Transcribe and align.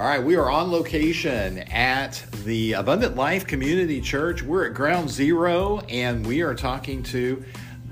All 0.00 0.06
right, 0.06 0.24
we 0.24 0.36
are 0.36 0.50
on 0.50 0.72
location 0.72 1.58
at 1.58 2.24
the 2.46 2.72
Abundant 2.72 3.16
Life 3.16 3.46
Community 3.46 4.00
Church. 4.00 4.42
We're 4.42 4.64
at 4.64 4.72
Ground 4.72 5.10
Zero, 5.10 5.80
and 5.90 6.26
we 6.26 6.40
are 6.40 6.54
talking 6.54 7.02
to 7.02 7.44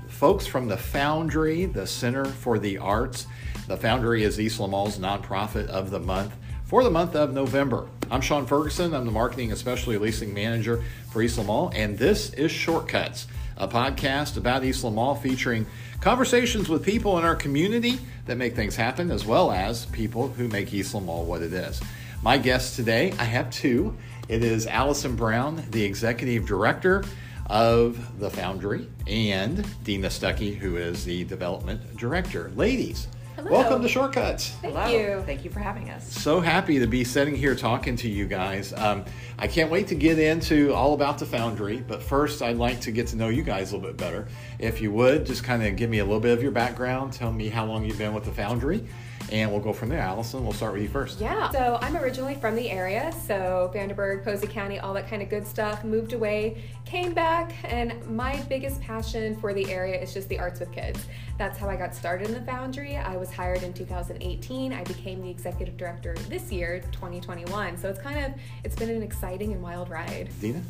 folks 0.07 0.47
from 0.47 0.67
the 0.67 0.75
Foundry, 0.75 1.65
the 1.65 1.85
Center 1.85 2.25
for 2.25 2.57
the 2.57 2.79
Arts. 2.79 3.27
The 3.67 3.77
Foundry 3.77 4.23
is 4.23 4.39
Eastland 4.39 4.71
Mall's 4.71 4.97
nonprofit 4.97 5.67
of 5.67 5.91
the 5.91 5.99
month 5.99 6.35
for 6.63 6.83
the 6.83 6.89
month 6.89 7.15
of 7.15 7.31
November. 7.31 7.87
I'm 8.09 8.21
Sean 8.21 8.47
Ferguson. 8.47 8.95
I'm 8.95 9.05
the 9.05 9.11
marketing, 9.11 9.51
especially 9.51 9.99
leasing 9.99 10.33
manager 10.33 10.83
for 11.11 11.21
Eastland 11.21 11.45
Mall, 11.45 11.71
and 11.75 11.95
this 11.95 12.33
is 12.33 12.51
Shortcuts, 12.51 13.27
a 13.55 13.67
podcast 13.67 14.35
about 14.35 14.63
Eastland 14.63 14.95
Mall 14.95 15.13
featuring 15.13 15.67
conversations 16.01 16.69
with 16.69 16.83
people 16.83 17.19
in 17.19 17.23
our 17.23 17.35
community 17.35 17.99
that 18.25 18.37
make 18.37 18.55
things 18.55 18.75
happen, 18.75 19.11
as 19.11 19.25
well 19.25 19.51
as 19.51 19.85
people 19.87 20.29
who 20.29 20.47
make 20.47 20.73
Eastland 20.73 21.05
Mall 21.05 21.23
what 21.23 21.43
it 21.43 21.53
is. 21.53 21.79
My 22.21 22.37
guests 22.37 22.75
today, 22.75 23.13
I 23.17 23.23
have 23.23 23.49
two. 23.49 23.95
It 24.27 24.43
is 24.43 24.67
Allison 24.67 25.15
Brown, 25.15 25.63
the 25.71 25.83
executive 25.83 26.45
director 26.45 27.03
of 27.47 28.19
the 28.19 28.29
Foundry, 28.29 28.87
and 29.07 29.65
Dina 29.83 30.07
Stuckey, 30.07 30.55
who 30.55 30.75
is 30.75 31.05
the 31.05 31.23
development 31.23 31.95
director. 31.95 32.51
Ladies, 32.55 33.07
Hello. 33.37 33.49
welcome 33.49 33.81
to 33.81 33.87
Shortcuts. 33.87 34.49
Thank 34.61 34.75
Hello. 34.75 34.87
you. 34.89 35.23
Thank 35.25 35.45
you 35.45 35.49
for 35.49 35.61
having 35.61 35.89
us. 35.89 36.11
So 36.11 36.41
happy 36.41 36.77
to 36.79 36.87
be 36.87 37.05
sitting 37.05 37.35
here 37.35 37.55
talking 37.55 37.95
to 37.95 38.09
you 38.09 38.27
guys. 38.27 38.73
Um, 38.73 39.05
I 39.39 39.47
can't 39.47 39.71
wait 39.71 39.87
to 39.87 39.95
get 39.95 40.19
into 40.19 40.73
all 40.73 40.93
about 40.93 41.19
the 41.19 41.25
Foundry, 41.27 41.77
but 41.77 42.03
first 42.03 42.41
I'd 42.41 42.57
like 42.57 42.81
to 42.81 42.91
get 42.91 43.07
to 43.07 43.15
know 43.15 43.29
you 43.29 43.43
guys 43.43 43.71
a 43.71 43.77
little 43.77 43.89
bit 43.91 43.97
better. 43.97 44.27
If 44.59 44.81
you 44.81 44.91
would, 44.91 45.25
just 45.25 45.45
kind 45.45 45.63
of 45.63 45.77
give 45.77 45.89
me 45.89 45.99
a 45.99 46.05
little 46.05 46.19
bit 46.19 46.33
of 46.37 46.43
your 46.43 46.51
background, 46.51 47.13
tell 47.13 47.31
me 47.31 47.47
how 47.47 47.65
long 47.65 47.85
you've 47.85 47.97
been 47.97 48.13
with 48.13 48.25
the 48.25 48.33
Foundry, 48.33 48.85
and 49.31 49.51
we'll 49.51 49.61
go 49.61 49.73
from 49.73 49.89
there. 49.89 49.99
Allison, 49.99 50.43
we'll 50.43 50.53
start 50.53 50.73
with 50.73 50.81
you 50.81 50.89
first. 50.89 51.19
Yeah. 51.19 51.49
So 51.51 51.77
I'm 51.81 51.95
originally 51.97 52.35
from 52.35 52.55
the 52.55 52.69
area, 52.69 53.13
so 53.25 53.69
Vanderburgh, 53.73 54.23
Posey 54.23 54.47
County, 54.47 54.79
all 54.79 54.93
that 54.93 55.07
kind 55.09 55.21
of 55.21 55.29
good 55.29 55.45
stuff. 55.45 55.83
Moved 55.83 56.13
away, 56.13 56.63
came 56.85 57.13
back, 57.13 57.53
and 57.63 58.05
my 58.09 58.41
biggest 58.49 58.81
passion 58.81 59.39
for 59.39 59.53
the 59.53 59.71
area 59.71 59.99
is 59.99 60.13
just 60.13 60.29
the 60.29 60.39
arts 60.39 60.59
with 60.59 60.71
kids. 60.71 61.05
That's 61.37 61.57
how 61.57 61.69
I 61.69 61.75
got 61.75 61.95
started 61.95 62.27
in 62.27 62.33
the 62.33 62.41
Foundry. 62.41 62.97
I 62.97 63.15
was 63.17 63.31
hired 63.31 63.63
in 63.63 63.73
2018. 63.73 64.73
I 64.73 64.83
became 64.83 65.21
the 65.21 65.29
executive 65.29 65.77
director 65.77 66.15
this 66.27 66.51
year, 66.51 66.81
2021. 66.91 67.77
So 67.77 67.89
it's 67.89 68.01
kind 68.01 68.25
of 68.25 68.33
it's 68.63 68.75
been 68.75 68.89
an 68.89 69.03
exciting 69.03 69.53
and 69.53 69.61
wild 69.61 69.89
ride. 69.89 70.29
Dina? 70.41 70.61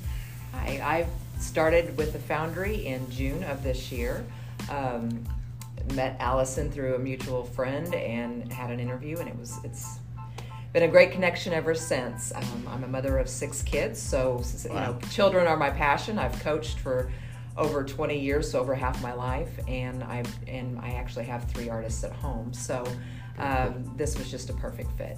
Hi, 0.53 0.81
I 0.83 1.07
started 1.39 1.95
with 1.95 2.13
the 2.13 2.19
Foundry 2.19 2.85
in 2.85 3.09
June 3.09 3.43
of 3.43 3.63
this 3.63 3.91
year. 3.91 4.25
Um, 4.69 5.23
met 5.93 6.15
Allison 6.19 6.71
through 6.71 6.95
a 6.95 6.99
mutual 6.99 7.43
friend 7.43 7.93
and 7.95 8.51
had 8.51 8.71
an 8.71 8.79
interview, 8.79 9.17
and 9.17 9.27
it 9.27 9.37
was 9.37 9.57
it's 9.63 9.99
been 10.73 10.83
a 10.83 10.87
great 10.87 11.11
connection 11.11 11.51
ever 11.53 11.73
since. 11.73 12.31
Um, 12.35 12.67
I'm 12.69 12.83
a 12.83 12.87
mother 12.87 13.17
of 13.17 13.27
six 13.27 13.61
kids, 13.63 13.99
so 14.01 14.41
you 14.65 14.73
know 14.73 14.97
children 15.11 15.47
are 15.47 15.57
my 15.57 15.69
passion. 15.69 16.19
I've 16.19 16.39
coached 16.41 16.79
for 16.79 17.11
over 17.57 17.83
20 17.83 18.17
years, 18.17 18.51
so 18.51 18.59
over 18.59 18.73
half 18.75 19.01
my 19.01 19.13
life, 19.13 19.49
and 19.67 20.03
I 20.03 20.23
and 20.47 20.79
I 20.79 20.91
actually 20.91 21.25
have 21.25 21.43
three 21.45 21.69
artists 21.69 22.03
at 22.03 22.11
home. 22.11 22.53
So 22.53 22.85
um, 23.37 23.91
this 23.97 24.17
was 24.17 24.29
just 24.29 24.49
a 24.49 24.53
perfect 24.53 24.91
fit. 24.97 25.17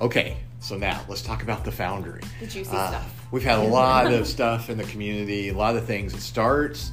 Okay, 0.00 0.36
so 0.60 0.76
now 0.76 1.00
let's 1.08 1.22
talk 1.22 1.42
about 1.44 1.64
the 1.64 1.70
Foundry. 1.72 2.20
The 2.40 2.46
juicy 2.46 2.76
Uh, 2.76 2.88
stuff. 2.88 3.26
We've 3.30 3.44
had 3.44 3.60
a 3.60 3.68
lot 3.68 4.12
of 4.12 4.26
stuff 4.26 4.68
in 4.68 4.76
the 4.76 4.84
community, 4.84 5.48
a 5.50 5.54
lot 5.54 5.76
of 5.76 5.84
things. 5.86 6.14
It 6.14 6.20
starts 6.20 6.90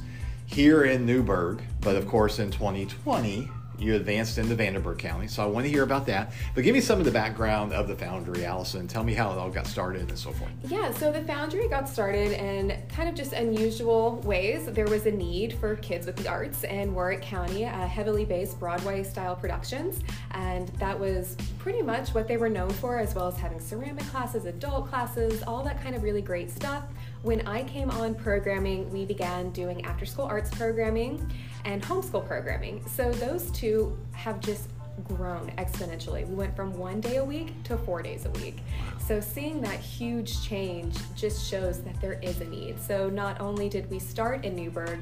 here 0.52 0.84
in 0.84 1.06
Newburgh, 1.06 1.62
but 1.80 1.96
of 1.96 2.06
course 2.06 2.38
in 2.38 2.50
2020 2.50 3.48
you 3.78 3.96
advanced 3.96 4.38
into 4.38 4.54
Vanderburgh 4.54 4.98
County. 4.98 5.26
So 5.26 5.42
I 5.42 5.46
want 5.46 5.66
to 5.66 5.70
hear 5.70 5.82
about 5.82 6.06
that. 6.06 6.32
But 6.54 6.62
give 6.62 6.74
me 6.74 6.80
some 6.80 6.98
of 6.98 7.04
the 7.04 7.10
background 7.10 7.72
of 7.72 7.88
the 7.88 7.96
Foundry, 7.96 8.44
Allison. 8.44 8.86
Tell 8.86 9.02
me 9.02 9.14
how 9.14 9.32
it 9.32 9.38
all 9.38 9.50
got 9.50 9.66
started 9.66 10.08
and 10.08 10.18
so 10.18 10.30
forth. 10.30 10.52
Yeah, 10.68 10.92
so 10.92 11.10
the 11.10 11.22
Foundry 11.22 11.68
got 11.68 11.88
started 11.88 12.32
in 12.32 12.76
kind 12.88 13.08
of 13.08 13.14
just 13.14 13.32
unusual 13.32 14.20
ways. 14.20 14.66
There 14.66 14.86
was 14.86 15.06
a 15.06 15.10
need 15.10 15.54
for 15.54 15.76
kids 15.76 16.06
with 16.06 16.16
the 16.16 16.28
arts 16.28 16.64
in 16.64 16.94
Warwick 16.94 17.22
County, 17.22 17.64
uh, 17.64 17.86
heavily 17.86 18.24
based 18.24 18.58
Broadway 18.60 19.02
style 19.02 19.34
productions, 19.34 20.00
and 20.32 20.68
that 20.78 20.98
was 20.98 21.36
pretty 21.58 21.82
much 21.82 22.10
what 22.10 22.28
they 22.28 22.36
were 22.36 22.48
known 22.48 22.70
for, 22.70 22.98
as 22.98 23.14
well 23.14 23.26
as 23.26 23.36
having 23.36 23.58
ceramic 23.58 24.04
classes, 24.06 24.44
adult 24.44 24.88
classes, 24.88 25.42
all 25.42 25.62
that 25.64 25.82
kind 25.82 25.96
of 25.96 26.02
really 26.02 26.22
great 26.22 26.50
stuff. 26.50 26.84
When 27.22 27.46
I 27.46 27.62
came 27.62 27.88
on 27.88 28.16
programming, 28.16 28.90
we 28.90 29.04
began 29.04 29.50
doing 29.50 29.84
after 29.84 30.04
school 30.04 30.24
arts 30.24 30.50
programming 30.50 31.32
and 31.64 31.80
homeschool 31.80 32.26
programming. 32.26 32.84
So 32.88 33.12
those 33.12 33.48
two 33.52 33.96
have 34.10 34.40
just 34.40 34.68
grown 35.04 35.52
exponentially. 35.56 36.26
We 36.26 36.34
went 36.34 36.56
from 36.56 36.76
one 36.76 37.00
day 37.00 37.16
a 37.16 37.24
week 37.24 37.62
to 37.62 37.76
four 37.76 38.02
days 38.02 38.26
a 38.26 38.30
week. 38.30 38.58
So 39.06 39.20
seeing 39.20 39.60
that 39.60 39.78
huge 39.78 40.42
change 40.42 40.96
just 41.14 41.48
shows 41.48 41.80
that 41.82 42.00
there 42.00 42.18
is 42.22 42.40
a 42.40 42.44
need. 42.44 42.80
So 42.80 43.08
not 43.08 43.40
only 43.40 43.68
did 43.68 43.88
we 43.88 44.00
start 44.00 44.44
in 44.44 44.56
Newburgh, 44.56 44.98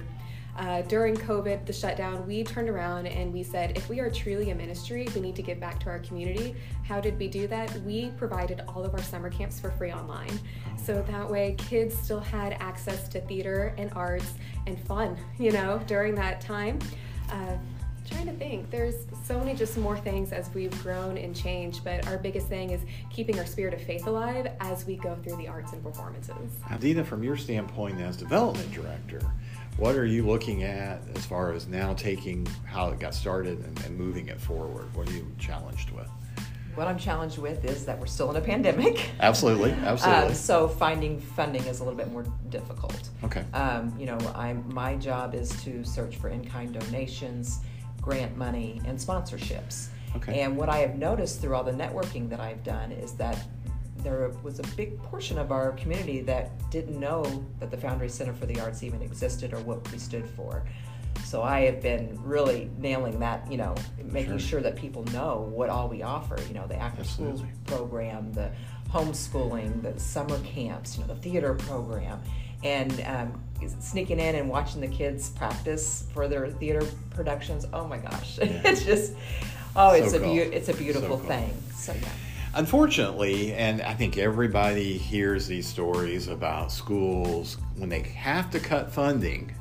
uh, 0.57 0.83
during 0.83 1.17
COVID, 1.17 1.65
the 1.67 1.73
shutdown, 1.73 2.27
we 2.27 2.45
turned 2.45 2.69
around 2.69 3.07
and 3.07 3.33
we 3.33 3.43
said, 3.43 3.77
if 3.77 3.89
we 3.89 4.01
are 4.01 4.11
truly 4.11 4.51
a 4.51 4.55
ministry, 4.55 5.09
we 5.15 5.21
need 5.21 5.37
to 5.37 5.43
give 5.43 5.61
back 5.61 5.81
to 5.81 5.89
our 5.89 6.01
community. 6.01 6.55
How 6.85 7.01
did 7.01 7.19
we 7.19 7.29
do 7.29 7.47
that? 7.47 7.73
We 7.83 8.11
provided 8.17 8.63
all 8.69 8.85
of 8.85 8.95
our 8.95 9.03
summer 9.03 9.31
camps 9.31 9.61
for 9.61 9.71
free 9.71 9.93
online. 9.93 10.39
So 10.77 11.03
that 11.03 11.31
way, 11.31 11.55
kids 11.59 11.97
still 11.97 12.21
had 12.21 12.55
access 12.55 13.09
to 13.09 13.21
theater 13.21 13.75
and 13.79 13.93
arts 13.95 14.35
and 14.67 14.79
fun, 14.87 15.17
you 15.39 15.53
know, 15.53 15.81
during 15.87 16.15
that 16.17 16.41
time. 16.41 16.79
Uh, 17.31 17.57
trying 18.09 18.27
to 18.27 18.33
think 18.33 18.71
there's 18.71 19.07
so 19.25 19.39
many 19.39 19.55
just 19.55 19.77
more 19.77 19.97
things 19.97 20.33
as 20.33 20.53
we've 20.55 20.83
grown 20.83 21.17
and 21.17 21.37
changed 21.37 21.85
but 21.85 22.07
our 22.09 22.19
biggest 22.19 22.49
thing 22.49 22.71
is 22.71 22.81
keeping 23.09 23.39
our 23.39 23.47
spirit 23.47 23.73
of 23.73 23.81
faith 23.81 24.07
alive 24.07 24.49
as 24.61 24.85
we 24.87 24.97
go 24.97 25.15
through 25.23 25.37
the 25.37 25.47
arts 25.47 25.73
and 25.73 25.83
performances 25.83 26.51
Adina, 26.71 27.05
from 27.05 27.23
your 27.23 27.37
standpoint 27.37 28.01
as 28.01 28.17
development 28.17 28.73
director, 28.73 29.21
what 29.81 29.97
are 29.97 30.05
you 30.05 30.27
looking 30.27 30.63
at 30.63 31.01
as 31.15 31.25
far 31.25 31.53
as 31.53 31.67
now 31.67 31.95
taking 31.95 32.47
how 32.67 32.91
it 32.91 33.01
got 33.01 33.15
started 33.15 33.59
and, 33.65 33.85
and 33.87 33.97
moving 33.97 34.29
it 34.29 34.39
forward? 34.39 34.95
What 34.95 35.09
are 35.09 35.13
you 35.13 35.27
challenged 35.39 35.91
with? 35.91 36.07
What 36.75 36.87
I'm 36.87 36.99
challenged 36.99 37.39
with 37.39 37.65
is 37.65 37.87
that 37.87 37.99
we're 37.99 38.05
still 38.05 38.31
in 38.31 38.37
a 38.37 38.43
pandemic. 38.43 39.11
Absolutely, 39.21 39.71
absolutely. 39.85 40.27
Um, 40.29 40.35
so 40.35 40.69
finding 40.69 41.19
funding 41.19 41.65
is 41.65 41.81
a 41.81 41.85
little 41.85 41.97
bit 41.97 42.13
more 42.13 42.25
difficult. 42.51 43.09
okay. 43.25 43.43
Um, 43.55 43.93
you 43.99 44.05
know, 44.05 44.19
I'm 44.35 44.63
my 44.73 44.97
job 44.97 45.35
is 45.35 45.49
to 45.65 45.83
search 45.83 46.17
for 46.17 46.29
in-kind 46.29 46.79
donations, 46.79 47.61
grant 48.03 48.37
money, 48.37 48.83
and 48.85 48.99
sponsorships. 48.99 49.89
Okay. 50.15 50.41
And 50.41 50.59
what 50.59 50.69
I 50.69 50.79
have 50.79 50.97
noticed 50.97 51.41
through 51.41 51.55
all 51.55 51.65
the 51.65 51.73
networking 51.73 52.29
that 52.29 52.41
I've 52.41 52.63
done 52.65 52.93
is 52.93 53.13
that 53.15 53.47
there 54.03 54.31
was 54.43 54.59
a 54.59 54.63
big 54.77 55.01
portion 55.03 55.39
of 55.39 55.53
our 55.53 55.73
community 55.73 56.21
that 56.23 56.71
didn't 56.71 56.99
know 56.99 57.23
that 57.59 57.71
the 57.71 57.77
Foundry 57.77 58.09
Center 58.09 58.33
for 58.33 58.47
the 58.47 58.59
Arts 58.61 58.83
even 58.83 59.03
existed 59.03 59.53
or 59.53 59.61
what 59.61 59.91
we 59.93 59.99
stood 59.99 60.29
for. 60.31 60.63
So 61.25 61.43
I 61.43 61.61
have 61.63 61.81
been 61.83 62.19
really 62.25 62.71
nailing 62.79 63.19
that, 63.21 63.51
you 63.51 63.59
know, 63.59 63.75
making 64.05 64.39
Sure. 64.39 64.49
sure 64.49 64.61
that 64.63 64.77
people 64.77 65.05
know 65.13 65.51
what 65.55 65.69
all 65.69 65.89
we 65.89 66.03
offer. 66.03 66.39
You 66.49 66.55
know, 66.55 66.67
the 66.67 66.77
after 66.77 67.05
school 67.05 67.41
program, 67.67 68.33
the 68.33 68.51
homeschooling, 68.91 69.83
the 69.83 69.99
summer 69.99 70.39
camps, 70.41 70.97
you 70.97 71.05
know, 71.05 71.15
the 71.15 71.21
theater 71.21 71.55
program, 71.55 72.21
and 72.65 73.01
um, 73.07 73.41
sneaking 73.81 74.19
in 74.21 74.35
and 74.35 74.49
watching 74.49 74.81
the 74.81 74.89
kids 74.89 75.31
practice 75.31 76.05
for 76.13 76.29
their 76.29 76.49
theater 76.49 76.87
productions. 77.11 77.67
Oh 77.73 77.87
my 77.87 77.99
gosh, 77.99 78.39
Yeah. 78.43 78.47
it's 78.65 78.85
just, 78.85 79.13
oh, 79.77 79.93
it's 79.93 80.11
So 80.13 80.19
a 80.19 80.21
cool. 80.21 80.35
beau- 80.35 80.51
it's 80.53 80.69
a 80.69 80.75
beautiful 80.75 81.19
cool. 81.19 81.27
thing. 81.29 81.55
So 81.75 81.93
yeah. 81.93 82.09
Unfortunately, 82.53 83.53
and 83.53 83.81
I 83.81 83.95
think 83.95 84.19
everybody 84.19 84.99
hears 84.99 85.47
these 85.47 85.69
stories 85.69 86.27
about 86.27 86.73
schools 86.73 87.59
when 87.77 87.89
they 87.89 88.01
have 88.01 88.51
to 88.51 88.59
cut 88.59 88.91
funding, 88.91 89.55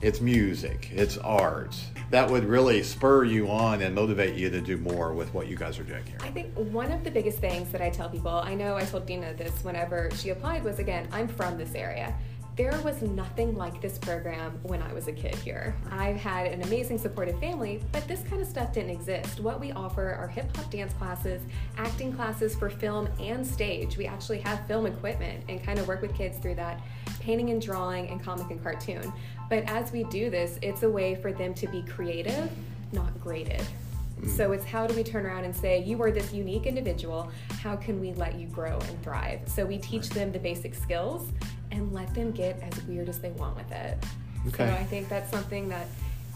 it's 0.00 0.22
music, 0.22 0.88
it's 0.92 1.18
art. 1.18 1.76
That 2.08 2.30
would 2.30 2.44
really 2.44 2.82
spur 2.82 3.24
you 3.24 3.50
on 3.50 3.82
and 3.82 3.94
motivate 3.94 4.34
you 4.34 4.48
to 4.48 4.62
do 4.62 4.78
more 4.78 5.12
with 5.12 5.32
what 5.34 5.46
you 5.46 5.56
guys 5.56 5.78
are 5.78 5.84
doing 5.84 6.06
here. 6.06 6.16
I 6.20 6.30
think 6.30 6.54
one 6.54 6.90
of 6.90 7.04
the 7.04 7.10
biggest 7.10 7.38
things 7.38 7.70
that 7.70 7.82
I 7.82 7.90
tell 7.90 8.08
people, 8.08 8.30
I 8.30 8.54
know 8.54 8.76
I 8.76 8.84
told 8.84 9.04
Dina 9.04 9.34
this 9.34 9.62
whenever 9.62 10.10
she 10.16 10.30
applied, 10.30 10.64
was 10.64 10.78
again, 10.78 11.08
I'm 11.12 11.28
from 11.28 11.58
this 11.58 11.74
area. 11.74 12.14
There 12.54 12.78
was 12.82 13.00
nothing 13.00 13.56
like 13.56 13.80
this 13.80 13.96
program 13.96 14.58
when 14.62 14.82
I 14.82 14.92
was 14.92 15.08
a 15.08 15.12
kid 15.12 15.34
here. 15.36 15.74
I've 15.90 16.16
had 16.16 16.48
an 16.48 16.60
amazing 16.62 16.98
supportive 16.98 17.40
family, 17.40 17.82
but 17.92 18.06
this 18.06 18.20
kind 18.24 18.42
of 18.42 18.46
stuff 18.46 18.74
didn't 18.74 18.90
exist. 18.90 19.40
What 19.40 19.58
we 19.58 19.72
offer 19.72 20.12
are 20.12 20.28
hip 20.28 20.54
hop 20.54 20.70
dance 20.70 20.92
classes, 20.92 21.40
acting 21.78 22.12
classes 22.12 22.54
for 22.54 22.68
film 22.68 23.08
and 23.18 23.46
stage. 23.46 23.96
We 23.96 24.04
actually 24.04 24.40
have 24.40 24.66
film 24.66 24.84
equipment 24.84 25.44
and 25.48 25.64
kind 25.64 25.78
of 25.78 25.88
work 25.88 26.02
with 26.02 26.14
kids 26.14 26.36
through 26.36 26.56
that 26.56 26.82
painting 27.20 27.48
and 27.48 27.62
drawing 27.62 28.08
and 28.08 28.22
comic 28.22 28.50
and 28.50 28.62
cartoon. 28.62 29.10
But 29.48 29.64
as 29.66 29.90
we 29.90 30.04
do 30.04 30.28
this, 30.28 30.58
it's 30.60 30.82
a 30.82 30.90
way 30.90 31.14
for 31.14 31.32
them 31.32 31.54
to 31.54 31.66
be 31.68 31.80
creative, 31.80 32.50
not 32.92 33.18
graded. 33.18 33.62
Mm. 34.20 34.36
So 34.36 34.52
it's 34.52 34.66
how 34.66 34.86
do 34.86 34.94
we 34.94 35.02
turn 35.02 35.24
around 35.24 35.44
and 35.44 35.56
say, 35.56 35.82
you 35.82 36.02
are 36.02 36.10
this 36.10 36.34
unique 36.34 36.66
individual, 36.66 37.30
how 37.62 37.76
can 37.76 37.98
we 37.98 38.12
let 38.12 38.34
you 38.34 38.46
grow 38.48 38.78
and 38.78 39.02
thrive? 39.02 39.40
So 39.46 39.64
we 39.64 39.78
teach 39.78 40.10
them 40.10 40.32
the 40.32 40.38
basic 40.38 40.74
skills 40.74 41.32
and 41.72 41.92
let 41.92 42.14
them 42.14 42.30
get 42.30 42.62
as 42.62 42.82
weird 42.84 43.08
as 43.08 43.18
they 43.18 43.30
want 43.32 43.56
with 43.56 43.72
it. 43.72 43.98
Okay. 44.48 44.66
So 44.68 44.72
I 44.72 44.84
think 44.84 45.08
that's 45.08 45.30
something 45.30 45.68
that 45.68 45.86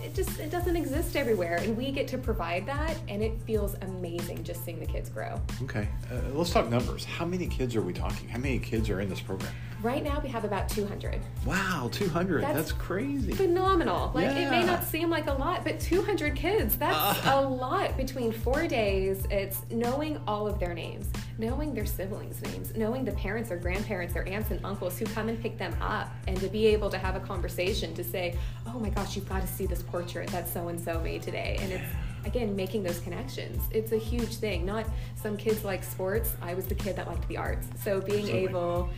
it 0.03 0.15
just 0.15 0.39
it 0.39 0.51
doesn't 0.51 0.77
exist 0.77 1.17
everywhere 1.17 1.57
and 1.57 1.77
we 1.77 1.91
get 1.91 2.07
to 2.09 2.19
provide 2.19 2.67
that 2.67 2.97
and 3.09 3.23
it 3.23 3.41
feels 3.43 3.75
amazing 3.83 4.45
just 4.45 4.63
seeing 4.65 4.79
the 4.79 4.85
kids 4.87 5.09
grow 5.09 5.41
Okay, 5.63 5.89
uh, 6.13 6.21
let's 6.35 6.51
talk 6.51 6.69
numbers. 6.69 7.05
How 7.05 7.25
many 7.25 7.47
kids 7.47 7.75
are 7.77 7.81
we 7.83 7.93
talking? 7.93 8.29
How 8.29 8.39
many 8.39 8.59
kids 8.59 8.91
are 8.91 9.01
in 9.01 9.09
this 9.09 9.21
program? 9.21 9.53
Right 9.83 10.03
now 10.03 10.21
we 10.23 10.29
have 10.29 10.45
about 10.45 10.69
200 10.69 11.21
Wow, 11.45 11.89
200. 11.93 12.43
That's, 12.43 12.55
That's 12.55 12.73
crazy. 12.73 13.33
phenomenal. 13.33 14.11
Like 14.15 14.27
it 14.37 14.51
may 14.51 14.65
not 14.65 14.83
seem 14.85 15.11
like 15.11 15.27
a 15.27 15.33
lot 15.35 15.65
but 15.65 15.79
200 15.81 16.35
kids 16.35 16.77
that's 16.77 16.97
Ah. 16.97 17.39
a 17.39 17.41
lot 17.41 17.97
between 17.97 18.33
four 18.33 18.67
days. 18.67 19.27
It's 19.31 19.63
knowing 19.71 20.21
all 20.27 20.47
of 20.47 20.59
their 20.59 20.75
names 20.75 21.09
knowing 21.39 21.75
their 21.75 21.85
siblings 21.85 22.41
names 22.43 22.75
knowing 22.77 23.05
the 23.05 23.13
parents 23.13 23.51
or 23.51 23.59
grandparents 23.59 24.17
or 24.17 24.23
aunts 24.23 24.51
and 24.51 24.65
uncles 24.65 24.99
who 24.99 25.05
come 25.05 25.29
and 25.29 25.39
pick 25.43 25.59
them 25.59 25.77
up 25.83 26.09
and 26.27 26.41
to 26.41 26.49
be 26.49 26.65
able 26.67 26.89
to 26.89 26.97
have 26.97 27.15
a 27.15 27.21
conversation 27.21 27.93
to 27.95 28.03
say 28.03 28.35
oh 28.67 28.79
my 28.79 28.89
gosh 28.89 29.17
you've 29.17 29.29
got 29.29 29.43
to 29.43 29.47
see 29.49 29.67
this 29.67 29.83
portrait 29.83 30.29
that 30.31 30.49
so 30.49 30.69
and 30.69 30.81
so 30.81 30.99
made 31.01 31.21
today. 31.23 31.59
And 31.61 31.73
it's 31.73 31.85
again 32.25 32.57
making 32.57 32.83
those 32.83 32.99
connections. 33.01 33.63
It's 33.71 33.93
a 33.93 33.99
huge 33.99 34.37
thing. 34.37 34.65
Not 34.67 34.87
some 35.15 35.37
kids 35.37 35.63
like 35.65 35.85
sports. 35.85 36.35
I 36.43 36.55
was 36.55 36.67
the 36.67 36.75
kid 36.75 36.97
that 36.97 37.07
liked 37.07 37.29
the 37.29 37.37
arts. 37.37 37.69
So 37.85 38.01
being 38.01 38.21
Absolutely. 38.25 38.49
able 38.49 38.89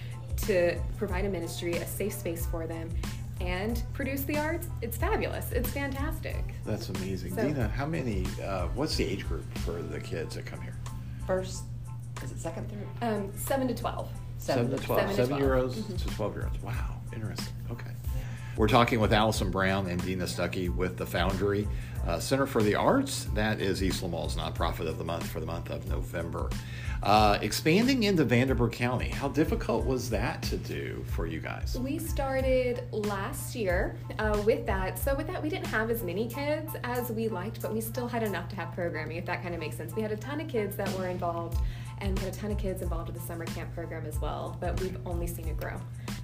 to 0.46 0.78
provide 0.96 1.24
a 1.24 1.28
ministry 1.28 1.74
a 1.74 1.86
safe 1.86 2.12
space 2.12 2.46
for 2.46 2.66
them 2.66 2.88
and 3.40 3.82
produce 3.92 4.22
the 4.24 4.36
arts 4.36 4.68
it's 4.82 4.96
fabulous 4.96 5.52
it's 5.52 5.70
fantastic 5.70 6.44
That's 6.64 6.88
amazing. 6.88 7.34
So- 7.34 7.42
Dina, 7.46 7.68
how 7.68 7.86
many, 7.86 8.26
uh, 8.44 8.66
what's 8.74 8.96
the 8.96 9.04
age 9.04 9.26
group 9.26 9.44
for 9.58 9.80
the 9.82 10.00
kids 10.00 10.34
that 10.34 10.44
come 10.46 10.60
here? 10.60 10.74
First, 11.26 11.62
is 12.22 12.30
it 12.32 12.38
second, 12.40 12.68
third? 12.70 12.86
um, 13.02 13.32
7 13.36 13.68
to 13.68 13.74
12 13.74 14.08
Seven 14.40 14.70
to 14.70 14.76
12. 14.76 14.86
Seven 15.00 15.08
to 15.08 15.14
Seven 15.16 15.28
12. 15.38 15.42
year 15.42 15.54
olds 15.56 15.78
Mhm. 15.80 15.98
to 16.08 16.14
12 16.14 16.34
year 16.36 16.44
olds. 16.46 16.62
Wow, 16.62 17.00
interesting. 17.12 17.54
Okay. 17.72 17.90
We're 18.56 18.68
talking 18.68 19.00
with 19.00 19.12
Allison 19.12 19.50
Brown 19.50 19.86
and 19.88 20.02
Dina 20.04 20.24
Stuckey 20.24 20.68
with 20.68 20.96
the 20.96 21.06
Foundry 21.06 21.66
uh, 22.06 22.18
Center 22.20 22.46
for 22.46 22.62
the 22.62 22.74
Arts. 22.74 23.26
That 23.34 23.60
is 23.60 23.82
Eastland 23.82 24.12
Mall's 24.12 24.36
nonprofit 24.36 24.88
of 24.88 24.96
the 24.98 25.04
month 25.04 25.26
for 25.28 25.40
the 25.40 25.46
month 25.46 25.70
of 25.70 25.88
November. 25.88 26.48
Uh, 27.02 27.38
expanding 27.42 28.02
into 28.02 28.24
Vanderburgh 28.24 28.72
County, 28.72 29.08
how 29.08 29.28
difficult 29.28 29.86
was 29.86 30.10
that 30.10 30.42
to 30.42 30.56
do 30.56 31.04
for 31.08 31.26
you 31.26 31.38
guys? 31.38 31.78
We 31.78 31.98
started 31.98 32.82
last 32.92 33.54
year 33.54 33.96
uh, 34.18 34.42
with 34.44 34.66
that. 34.66 34.98
So, 34.98 35.14
with 35.14 35.28
that, 35.28 35.40
we 35.42 35.48
didn't 35.48 35.68
have 35.68 35.90
as 35.90 36.02
many 36.02 36.28
kids 36.28 36.72
as 36.82 37.10
we 37.10 37.28
liked, 37.28 37.62
but 37.62 37.72
we 37.72 37.80
still 37.80 38.08
had 38.08 38.22
enough 38.22 38.48
to 38.48 38.56
have 38.56 38.72
programming, 38.72 39.16
if 39.16 39.26
that 39.26 39.42
kind 39.42 39.54
of 39.54 39.60
makes 39.60 39.76
sense. 39.76 39.94
We 39.94 40.02
had 40.02 40.12
a 40.12 40.16
ton 40.16 40.40
of 40.40 40.48
kids 40.48 40.74
that 40.76 40.92
were 40.98 41.06
involved, 41.06 41.58
and 42.00 42.18
had 42.18 42.34
a 42.34 42.36
ton 42.36 42.50
of 42.50 42.58
kids 42.58 42.82
involved 42.82 43.08
with 43.08 43.20
the 43.20 43.26
summer 43.26 43.44
camp 43.46 43.72
program 43.74 44.04
as 44.06 44.20
well, 44.20 44.56
but 44.60 44.80
we've 44.80 44.98
only 45.06 45.26
seen 45.26 45.48
it 45.48 45.56
grow. 45.56 45.80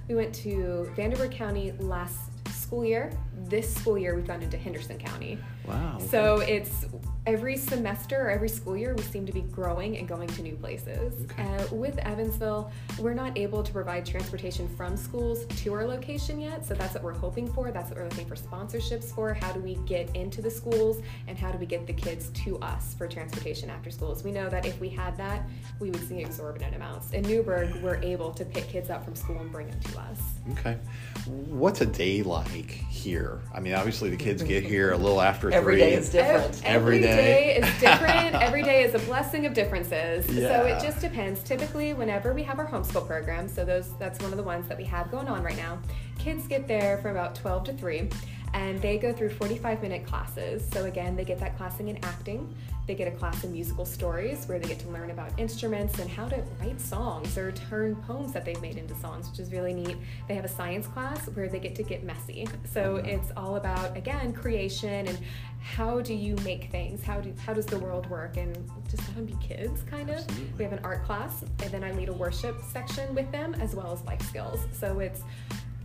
We 0.07 0.15
went 0.15 0.33
to 0.35 0.91
Vanderburgh 0.95 1.31
County 1.31 1.71
last 1.79 2.31
school 2.49 2.85
year. 2.85 3.11
This 3.45 3.73
school 3.73 3.97
year, 3.97 4.15
we've 4.15 4.27
gone 4.27 4.41
into 4.41 4.57
Henderson 4.57 4.97
County. 4.97 5.39
Wow. 5.67 5.97
So 5.99 6.39
it's 6.39 6.85
every 7.25 7.57
semester 7.57 8.27
or 8.27 8.29
every 8.29 8.49
school 8.49 8.77
year, 8.77 8.93
we 8.93 9.01
seem 9.03 9.25
to 9.25 9.31
be 9.31 9.41
growing 9.41 9.97
and 9.97 10.07
going 10.07 10.27
to 10.27 10.41
new 10.41 10.55
places. 10.55 11.25
Okay. 11.25 11.43
Uh, 11.43 11.75
with 11.75 11.97
Evansville, 11.99 12.71
we're 12.99 13.15
not 13.15 13.35
able 13.37 13.63
to 13.63 13.71
provide 13.71 14.05
transportation 14.05 14.67
from 14.75 14.95
schools 14.95 15.45
to 15.45 15.73
our 15.73 15.85
location 15.85 16.39
yet. 16.39 16.65
So 16.65 16.75
that's 16.75 16.93
what 16.93 17.03
we're 17.03 17.13
hoping 17.13 17.51
for. 17.51 17.71
That's 17.71 17.89
what 17.89 17.97
we're 17.97 18.07
looking 18.09 18.27
for 18.27 18.35
sponsorships 18.35 19.05
for. 19.05 19.33
How 19.33 19.51
do 19.51 19.59
we 19.59 19.75
get 19.85 20.15
into 20.15 20.41
the 20.41 20.51
schools 20.51 21.01
and 21.27 21.37
how 21.37 21.51
do 21.51 21.57
we 21.57 21.65
get 21.65 21.87
the 21.87 21.93
kids 21.93 22.29
to 22.45 22.59
us 22.59 22.93
for 22.95 23.07
transportation 23.07 23.69
after 23.69 23.89
schools? 23.89 24.23
We 24.23 24.31
know 24.31 24.49
that 24.49 24.65
if 24.65 24.79
we 24.79 24.89
had 24.89 25.17
that, 25.17 25.43
we 25.79 25.89
would 25.89 26.07
see 26.07 26.19
exorbitant 26.19 26.75
amounts. 26.75 27.11
In 27.11 27.23
Newburgh, 27.23 27.75
we're 27.81 28.01
able 28.03 28.31
to 28.33 28.45
pick 28.45 28.67
kids 28.67 28.89
up 28.89 29.03
from 29.03 29.15
school 29.15 29.39
and 29.39 29.51
bring 29.51 29.69
them 29.69 29.79
to 29.79 29.99
us. 29.99 30.21
Okay. 30.51 30.77
What's 31.25 31.81
a 31.81 31.87
day 31.87 32.21
like 32.21 32.69
here? 32.69 33.41
I 33.53 33.59
mean, 33.59 33.73
obviously 33.73 34.11
the 34.11 34.17
kids 34.17 34.43
get 34.43 34.63
here 34.63 34.91
a 34.91 34.97
little 34.97 35.21
after 35.21 35.51
Every 35.55 35.75
three. 35.75 35.81
day 35.81 35.93
is 35.93 36.09
different. 36.09 36.61
Every 36.65 36.97
Every 36.97 36.99
day. 36.99 37.15
day 37.15 37.55
is 37.57 37.65
different. 37.79 38.35
Every 38.35 38.61
day 38.63 38.83
is 38.83 38.93
a 38.93 38.99
blessing 38.99 39.45
of 39.45 39.53
differences. 39.53 40.25
So 40.25 40.65
it 40.65 40.81
just 40.81 40.99
depends. 40.99 41.41
Typically, 41.43 41.93
whenever 41.93 42.33
we 42.33 42.43
have 42.43 42.59
our 42.59 42.67
homeschool 42.67 43.07
program, 43.07 43.47
so 43.47 43.63
those 43.63 43.93
that's 43.97 44.19
one 44.21 44.31
of 44.31 44.37
the 44.37 44.43
ones 44.43 44.67
that 44.67 44.77
we 44.77 44.83
have 44.83 45.09
going 45.11 45.27
on 45.27 45.43
right 45.43 45.57
now. 45.57 45.79
Kids 46.19 46.47
get 46.47 46.67
there 46.67 46.97
from 46.99 47.11
about 47.11 47.35
12 47.35 47.65
to 47.65 47.73
3 47.73 48.09
and 48.53 48.81
they 48.81 48.97
go 48.97 49.11
through 49.11 49.29
45 49.29 49.81
minute 49.81 50.05
classes. 50.05 50.67
So 50.71 50.85
again, 50.85 51.15
they 51.15 51.25
get 51.25 51.39
that 51.39 51.57
classing 51.57 51.89
in 51.89 51.97
acting. 52.03 52.53
They 52.87 52.93
get 52.93 53.07
a 53.07 53.11
class 53.11 53.43
in 53.43 53.51
musical 53.51 53.85
stories 53.85 54.45
where 54.45 54.59
they 54.59 54.67
get 54.67 54.79
to 54.79 54.89
learn 54.89 55.09
about 55.09 55.31
instruments 55.39 55.97
and 55.97 56.09
how 56.09 56.27
to 56.27 56.43
write 56.59 56.79
songs 56.79 57.35
or 57.37 57.51
turn 57.51 57.95
poems 57.95 58.31
that 58.33 58.45
they've 58.45 58.61
made 58.61 58.77
into 58.77 58.93
songs, 58.95 59.29
which 59.29 59.39
is 59.39 59.51
really 59.51 59.73
neat. 59.73 59.97
They 60.27 60.35
have 60.35 60.45
a 60.45 60.49
science 60.49 60.85
class 60.85 61.27
where 61.29 61.49
they 61.49 61.59
get 61.59 61.73
to 61.75 61.83
get 61.83 62.03
messy. 62.03 62.47
So 62.71 62.97
mm-hmm. 62.97 63.07
it's 63.07 63.31
all 63.35 63.55
about 63.55 63.97
again 63.97 64.33
creation 64.33 65.07
and 65.07 65.17
how 65.61 65.99
do 65.99 66.13
you 66.13 66.35
make 66.43 66.69
things? 66.69 67.03
How 67.03 67.19
do 67.19 67.33
how 67.43 67.53
does 67.53 67.65
the 67.65 67.79
world 67.79 68.07
work? 68.07 68.37
And 68.37 68.55
just 68.87 69.07
let 69.07 69.15
them 69.15 69.25
be 69.25 69.35
kids, 69.41 69.81
kind 69.89 70.09
of. 70.11 70.17
Absolutely. 70.17 70.53
We 70.57 70.63
have 70.63 70.73
an 70.73 70.79
art 70.83 71.03
class, 71.03 71.43
and 71.63 71.71
then 71.71 71.83
I 71.83 71.91
lead 71.91 72.09
a 72.09 72.13
worship 72.13 72.61
section 72.71 73.15
with 73.15 73.31
them 73.31 73.55
as 73.55 73.75
well 73.75 73.91
as 73.91 74.03
life 74.03 74.21
skills. 74.21 74.59
So 74.71 74.99
it's 74.99 75.21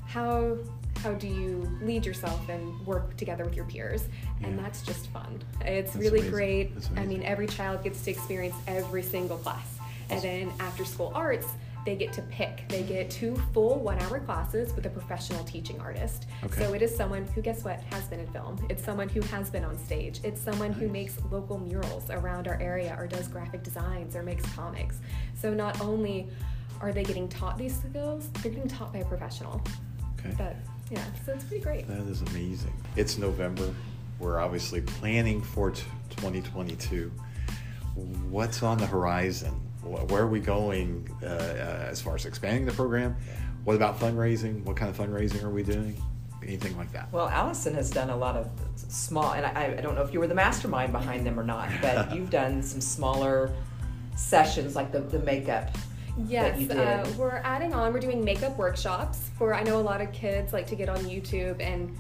how 0.07 0.59
how 1.03 1.13
do 1.13 1.27
you 1.27 1.69
lead 1.83 2.05
yourself 2.05 2.49
and 2.49 2.79
work 2.87 3.17
together 3.17 3.45
with 3.45 3.55
your 3.55 3.65
peers? 3.65 4.05
And 4.43 4.57
Yeah. 4.57 4.63
that's 4.63 4.83
just 4.83 5.09
fun. 5.09 5.43
It's 5.63 5.93
That's 5.93 5.97
really 5.97 6.21
amazing. 6.21 6.31
great. 6.33 6.73
I 6.97 7.07
mean 7.07 7.23
every 7.23 7.47
child 7.47 7.83
gets 7.83 8.03
to 8.05 8.11
experience 8.11 8.55
every 8.67 9.03
single 9.03 9.39
class. 9.39 9.67
And 10.11 10.21
then 10.23 10.53
after 10.61 10.85
school 10.85 11.13
arts 11.15 11.47
they 11.87 11.97
get 11.97 12.13
to 12.13 12.21
pick. 12.23 12.69
They 12.69 12.83
get 12.83 13.09
two 13.09 13.35
full 13.55 13.79
one 13.79 13.99
hour 14.01 14.21
classes 14.21 14.75
with 14.75 14.85
a 14.85 14.91
professional 14.91 15.43
teaching 15.45 15.81
artist. 15.81 16.27
Okay. 16.45 16.61
so 16.63 16.75
it 16.75 16.83
is 16.83 16.95
someone 16.95 17.25
who 17.29 17.41
guess 17.41 17.65
what 17.65 17.81
has 17.85 18.05
been 18.05 18.21
in 18.21 18.27
film. 18.27 18.59
It's 18.69 18.85
someone 18.85 19.09
who 19.09 19.23
has 19.23 19.49
been 19.49 19.65
on 19.65 19.79
stage. 19.79 20.21
It's 20.23 20.39
someone 20.43 20.73
who 20.75 20.89
makes 20.89 21.17
local 21.31 21.59
murals 21.59 22.11
around 22.11 22.49
our 22.49 22.61
area 22.61 22.95
or 22.99 23.07
does 23.07 23.29
graphic 23.29 23.63
designs 23.63 24.15
or 24.15 24.23
makes 24.23 24.45
comics. 24.55 24.99
So 25.35 25.55
not 25.55 25.81
only 25.81 26.29
are 26.83 26.93
they 26.93 27.03
getting 27.03 27.29
taught 27.29 27.57
these 27.59 27.75
skills 27.79 28.29
they're 28.43 28.53
getting 28.53 28.69
taught 28.69 28.91
by 28.93 29.01
a 29.01 29.05
professional 29.05 29.61
yeah, 30.91 31.05
so 31.25 31.33
it's 31.33 31.45
pretty 31.45 31.63
great. 31.63 31.87
That 31.87 32.07
is 32.09 32.23
amazing. 32.23 32.73
It's 32.97 33.17
November. 33.17 33.73
We're 34.19 34.39
obviously 34.39 34.81
planning 34.81 35.41
for 35.41 35.71
t- 35.71 35.85
2022. 36.11 37.11
What's 38.29 38.63
on 38.63 38.79
the 38.79 38.87
horizon? 38.87 39.53
Where 39.83 40.23
are 40.23 40.27
we 40.27 40.41
going 40.41 41.09
uh, 41.23 41.27
uh, 41.27 41.89
as 41.89 42.01
far 42.01 42.15
as 42.15 42.27
expanding 42.27 42.67
the 42.67 42.73
program? 42.73 43.17
What 43.65 43.77
about 43.77 43.99
fundraising? 43.99 44.65
What 44.65 44.77
kind 44.77 44.91
of 44.91 44.97
fundraising 44.97 45.43
are 45.43 45.51
we 45.51 45.63
doing? 45.63 46.01
Anything 46.43 46.77
like 46.77 46.93
that? 46.93 47.13
Well, 47.13 47.29
Allison 47.29 47.75
has 47.75 47.91
done 47.91 48.11
a 48.11 48.17
lot 48.17 48.37
of 48.37 48.51
small, 48.75 49.33
and 49.33 49.47
I, 49.47 49.77
I 49.79 49.81
don't 49.81 49.95
know 49.95 50.03
if 50.03 50.13
you 50.13 50.21
were 50.21 50.27
the 50.27 50.35
mastermind 50.35 50.93
behind 50.93 51.27
them 51.27 51.39
or 51.39 51.45
not, 51.45 51.69
but 51.81 52.15
you've 52.15 52.31
done 52.31 52.63
some 52.63 52.81
smaller 52.81 53.53
sessions 54.17 54.75
like 54.75 54.93
the, 54.93 55.01
the 55.01 55.19
makeup. 55.21 55.71
Yes, 56.27 56.71
uh, 56.71 57.11
we're 57.19 57.41
adding 57.45 57.73
on. 57.75 57.93
We're 57.93 58.01
doing 58.01 58.25
makeup 58.25 58.57
workshops 58.57 59.31
for. 59.37 59.55
I 59.55 59.63
know 59.63 59.79
a 59.79 59.83
lot 59.83 60.01
of 60.01 60.13
kids 60.13 60.53
like 60.53 60.67
to 60.69 60.77
get 60.77 60.89
on 60.89 60.99
YouTube 60.99 61.61
and 61.61 61.97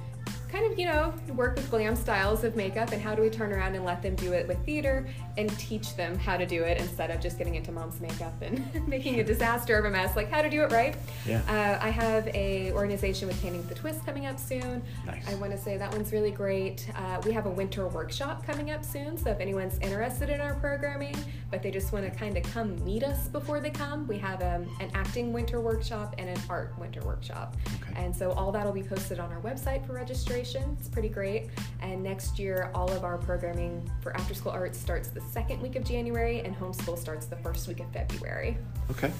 kind 0.50 0.70
of 0.70 0.78
you 0.78 0.86
know 0.86 1.14
work 1.34 1.56
with 1.56 1.70
glam 1.70 1.94
styles 1.94 2.44
of 2.44 2.56
makeup 2.56 2.92
and 2.92 3.00
how 3.00 3.14
do 3.14 3.22
we 3.22 3.30
turn 3.30 3.52
around 3.52 3.74
and 3.74 3.84
let 3.84 4.02
them 4.02 4.14
do 4.16 4.32
it 4.32 4.48
with 4.48 4.58
theater 4.64 5.06
and 5.36 5.48
teach 5.58 5.94
them 5.96 6.18
how 6.18 6.36
to 6.36 6.44
do 6.44 6.64
it 6.64 6.78
instead 6.78 7.10
of 7.10 7.20
just 7.20 7.38
getting 7.38 7.54
into 7.54 7.70
mom's 7.72 8.00
makeup 8.00 8.34
and 8.42 8.62
making 8.88 9.20
a 9.20 9.24
disaster 9.24 9.76
of 9.76 9.84
a 9.84 9.90
mess. 9.90 10.16
Like 10.16 10.30
how 10.30 10.42
to 10.42 10.50
do 10.50 10.62
it 10.62 10.72
right. 10.72 10.96
Yeah. 11.26 11.40
Uh, 11.48 11.84
I 11.84 11.90
have 11.90 12.26
a 12.28 12.72
organization 12.72 13.28
with 13.28 13.40
Painting 13.40 13.66
the 13.66 13.74
Twist 13.74 14.04
coming 14.04 14.26
up 14.26 14.38
soon. 14.38 14.82
Nice. 15.06 15.26
I 15.28 15.34
want 15.34 15.52
to 15.52 15.58
say 15.58 15.76
that 15.76 15.92
one's 15.92 16.12
really 16.12 16.30
great. 16.30 16.88
Uh, 16.96 17.20
we 17.24 17.32
have 17.32 17.46
a 17.46 17.50
winter 17.50 17.86
workshop 17.88 18.44
coming 18.44 18.70
up 18.70 18.84
soon, 18.84 19.16
so 19.16 19.30
if 19.30 19.40
anyone's 19.40 19.78
interested 19.78 20.30
in 20.30 20.40
our 20.40 20.54
programming, 20.54 21.16
but 21.50 21.62
they 21.62 21.70
just 21.70 21.92
want 21.92 22.04
to 22.04 22.18
kind 22.18 22.36
of 22.36 22.42
come 22.44 22.82
meet 22.84 23.04
us 23.04 23.28
before 23.28 23.60
they 23.60 23.70
come, 23.70 24.06
we 24.06 24.18
have 24.18 24.42
um, 24.42 24.68
an 24.80 24.90
acting 24.94 25.32
winter 25.32 25.60
workshop 25.60 26.14
and 26.18 26.28
an 26.28 26.38
art 26.48 26.74
winter 26.78 27.02
workshop. 27.02 27.56
Okay. 27.82 28.00
And 28.02 28.14
so 28.14 28.32
all 28.32 28.50
that 28.52 28.64
will 28.64 28.72
be 28.72 28.82
posted 28.82 29.20
on 29.20 29.30
our 29.32 29.40
website 29.40 29.86
for 29.86 29.92
registration. 29.92 30.39
It's 30.44 30.88
pretty 30.88 31.10
great. 31.10 31.48
And 31.82 32.02
next 32.02 32.38
year, 32.38 32.70
all 32.74 32.90
of 32.92 33.04
our 33.04 33.18
programming 33.18 33.88
for 34.00 34.16
after 34.16 34.32
school 34.32 34.52
arts 34.52 34.78
starts 34.78 35.08
the 35.08 35.20
second 35.20 35.60
week 35.60 35.76
of 35.76 35.84
January, 35.84 36.40
and 36.40 36.56
homeschool 36.56 36.96
starts 36.98 37.26
the 37.26 37.36
first 37.36 37.68
week 37.68 37.80
of 37.80 37.92
February. 37.92 38.56
Okay. 38.90 39.12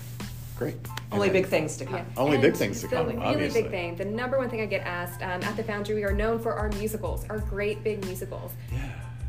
Great. 0.57 0.77
Only 1.13 1.29
And 1.29 1.35
then- 1.37 1.43
big 1.43 1.51
things 1.51 1.77
to 1.77 1.85
come. 1.85 1.97
Yeah. 1.97 2.05
Only 2.17 2.37
And 2.37 2.43
big 2.43 2.55
things 2.55 2.81
to 2.81 2.89
the 2.89 2.97
come, 2.97 3.07
really 3.09 3.19
obviously. 3.19 3.63
big 3.63 3.71
thing. 3.71 3.97
The 3.97 4.05
number 4.07 4.39
one 4.39 4.49
thing 4.49 4.63
I 4.63 4.67
get 4.67 4.87
asked 4.87 5.21
um, 5.23 5.43
at 5.43 5.57
the 5.59 5.63
Foundry, 5.65 5.95
we 5.95 6.05
are 6.05 6.13
known 6.13 6.39
for 6.39 6.55
our 6.55 6.71
musicals, 6.71 7.27
our 7.29 7.39
great 7.39 7.85
big 7.85 8.03
musicals. 8.07 8.53
Yeah. 8.73 8.79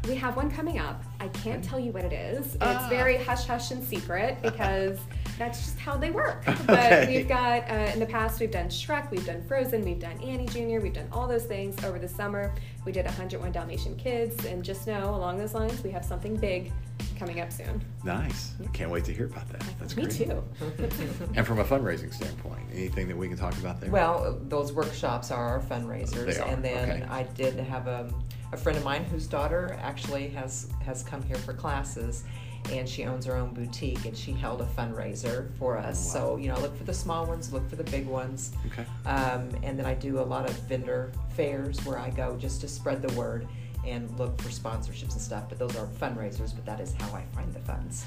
We 0.08 0.16
have 0.16 0.36
one 0.38 0.50
coming 0.50 0.80
up. 0.80 1.04
I 1.20 1.28
can't 1.28 1.62
tell 1.64 1.80
you 1.80 1.92
what 1.92 2.06
it 2.06 2.14
is. 2.14 2.56
It's 2.56 2.58
Ah. 2.62 2.88
very 2.90 3.18
hush 3.18 3.46
hush 3.46 3.72
and 3.72 3.84
secret 3.84 4.42
because 4.42 4.98
that's 5.38 5.60
just 5.60 5.80
how 5.80 5.98
they 5.98 6.12
work. 6.12 6.44
But 6.68 6.92
Okay. 6.94 7.18
we've 7.18 7.28
got 7.28 7.70
uh, 7.70 7.92
in 7.94 8.00
the 8.00 8.06
past 8.06 8.40
we've 8.40 8.52
done 8.52 8.68
Shrek, 8.68 9.10
we've 9.12 9.26
done 9.26 9.42
Frozen, 9.48 9.84
we've 9.84 10.00
done 10.00 10.20
Annie 10.22 10.46
Jr., 10.48 10.80
we've 10.82 10.94
done 10.94 11.08
all 11.12 11.28
those 11.28 11.46
things 11.46 11.84
over 11.84 12.00
the 12.00 12.08
summer. 12.08 12.54
We 12.86 12.92
did 12.92 13.06
101 13.06 13.52
Dalmatian 13.52 13.96
Kids, 13.98 14.46
and 14.46 14.64
just 14.64 14.88
know 14.88 15.16
along 15.16 15.38
those 15.38 15.54
lines 15.54 15.84
we 15.84 15.92
have 15.92 16.06
something 16.06 16.36
big 16.36 16.72
coming 17.18 17.40
up 17.42 17.52
soon. 17.52 17.84
Nice. 18.04 18.54
Can't 18.74 18.90
wait 18.92 19.06
to 19.06 19.14
hear 19.14 19.26
about 19.26 19.48
that. 19.50 19.64
That's 19.80 19.96
Me 19.96 20.04
great. 20.04 20.16
too. 20.16 20.44
And 21.36 21.46
from 21.46 21.60
a 21.60 21.64
fundraising 21.64 22.14
standpoint, 22.14 22.62
anything 22.74 23.08
that 23.08 23.18
we 23.18 23.28
can 23.28 23.38
talk 23.38 23.54
about 23.60 23.80
there? 23.80 23.90
Well, 23.92 24.40
those 24.48 24.74
workshops 24.74 25.32
are 25.32 25.46
our 25.48 25.60
fundraisers, 25.62 26.26
They 26.34 26.40
are, 26.40 26.48
and 26.48 26.64
then 26.64 26.90
okay. 26.90 27.04
I 27.10 27.24
did 27.24 27.56
have 27.60 27.88
a, 27.88 28.12
a 28.52 28.58
friend 28.58 28.78
of 28.78 28.84
mine 28.84 29.04
whose 29.06 29.28
daughter 29.28 29.78
actually 29.82 30.30
has 30.30 30.70
has 30.84 31.04
come 31.04 31.22
here 31.24 31.38
for 31.38 31.54
classes, 31.54 32.24
and 32.70 32.88
she 32.88 33.06
owns 33.06 33.26
her 33.26 33.36
own 33.36 33.54
boutique, 33.54 34.06
and 34.06 34.16
she 34.16 34.32
held 34.32 34.62
a 34.62 34.66
fundraiser 34.66 35.50
for 35.58 35.78
us. 35.78 36.00
So 36.12 36.38
you 36.38 36.48
know, 36.50 36.60
look 36.60 36.78
for 36.78 36.84
the 36.84 36.94
small 36.94 37.26
ones, 37.26 37.52
look 37.54 37.68
for 37.70 37.76
the 37.76 37.84
big 37.86 38.06
ones, 38.08 38.52
Okay. 38.68 38.86
um, 39.06 39.50
and 39.64 39.78
then 39.78 39.86
I 39.86 39.94
do 39.94 40.20
a 40.20 40.22
lot 40.24 40.50
of 40.50 40.56
vendor 40.68 41.12
fairs 41.36 41.84
where 41.86 41.98
I 41.98 42.10
go 42.10 42.38
just 42.38 42.62
to 42.62 42.68
spread 42.68 43.02
the 43.02 43.14
word 43.16 43.48
and 43.86 44.10
look 44.20 44.40
for 44.42 44.50
sponsorships 44.50 45.14
and 45.14 45.22
stuff. 45.22 45.46
But 45.50 45.58
those 45.58 45.76
are 45.76 45.88
fundraisers, 46.00 46.54
but 46.56 46.66
that 46.66 46.80
is 46.80 46.94
how 46.94 47.14
I 47.16 47.24
find 47.36 47.52
the 47.54 47.60
funds. 47.62 48.06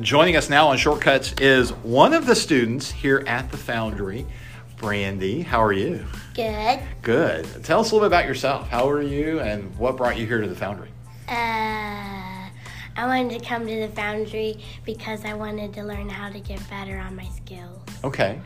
Joining 0.00 0.36
us 0.36 0.48
now 0.48 0.68
on 0.68 0.78
Shortcuts 0.78 1.34
is 1.38 1.70
one 1.72 2.14
of 2.14 2.24
the 2.24 2.34
students 2.34 2.90
here 2.90 3.22
at 3.26 3.50
the 3.50 3.58
Foundry, 3.58 4.24
Brandy. 4.78 5.42
How 5.42 5.62
are 5.62 5.74
you? 5.74 6.06
Good. 6.32 6.80
Good. 7.02 7.46
Tell 7.62 7.80
us 7.80 7.90
a 7.90 7.94
little 7.94 8.08
bit 8.08 8.16
about 8.16 8.26
yourself. 8.26 8.68
How 8.70 8.88
are 8.88 9.02
you 9.02 9.40
and 9.40 9.76
what 9.76 9.98
brought 9.98 10.16
you 10.16 10.26
here 10.26 10.40
to 10.40 10.48
the 10.48 10.56
Foundry? 10.56 10.88
Uh, 11.28 12.11
I 12.96 13.06
wanted 13.06 13.38
to 13.40 13.44
come 13.46 13.66
to 13.66 13.80
the 13.80 13.88
foundry 13.88 14.58
because 14.84 15.24
I 15.24 15.34
wanted 15.34 15.72
to 15.74 15.82
learn 15.82 16.08
how 16.08 16.28
to 16.30 16.40
get 16.40 16.60
better 16.68 16.98
on 16.98 17.16
my 17.16 17.26
skills. 17.28 17.80
Okay. 18.04 18.40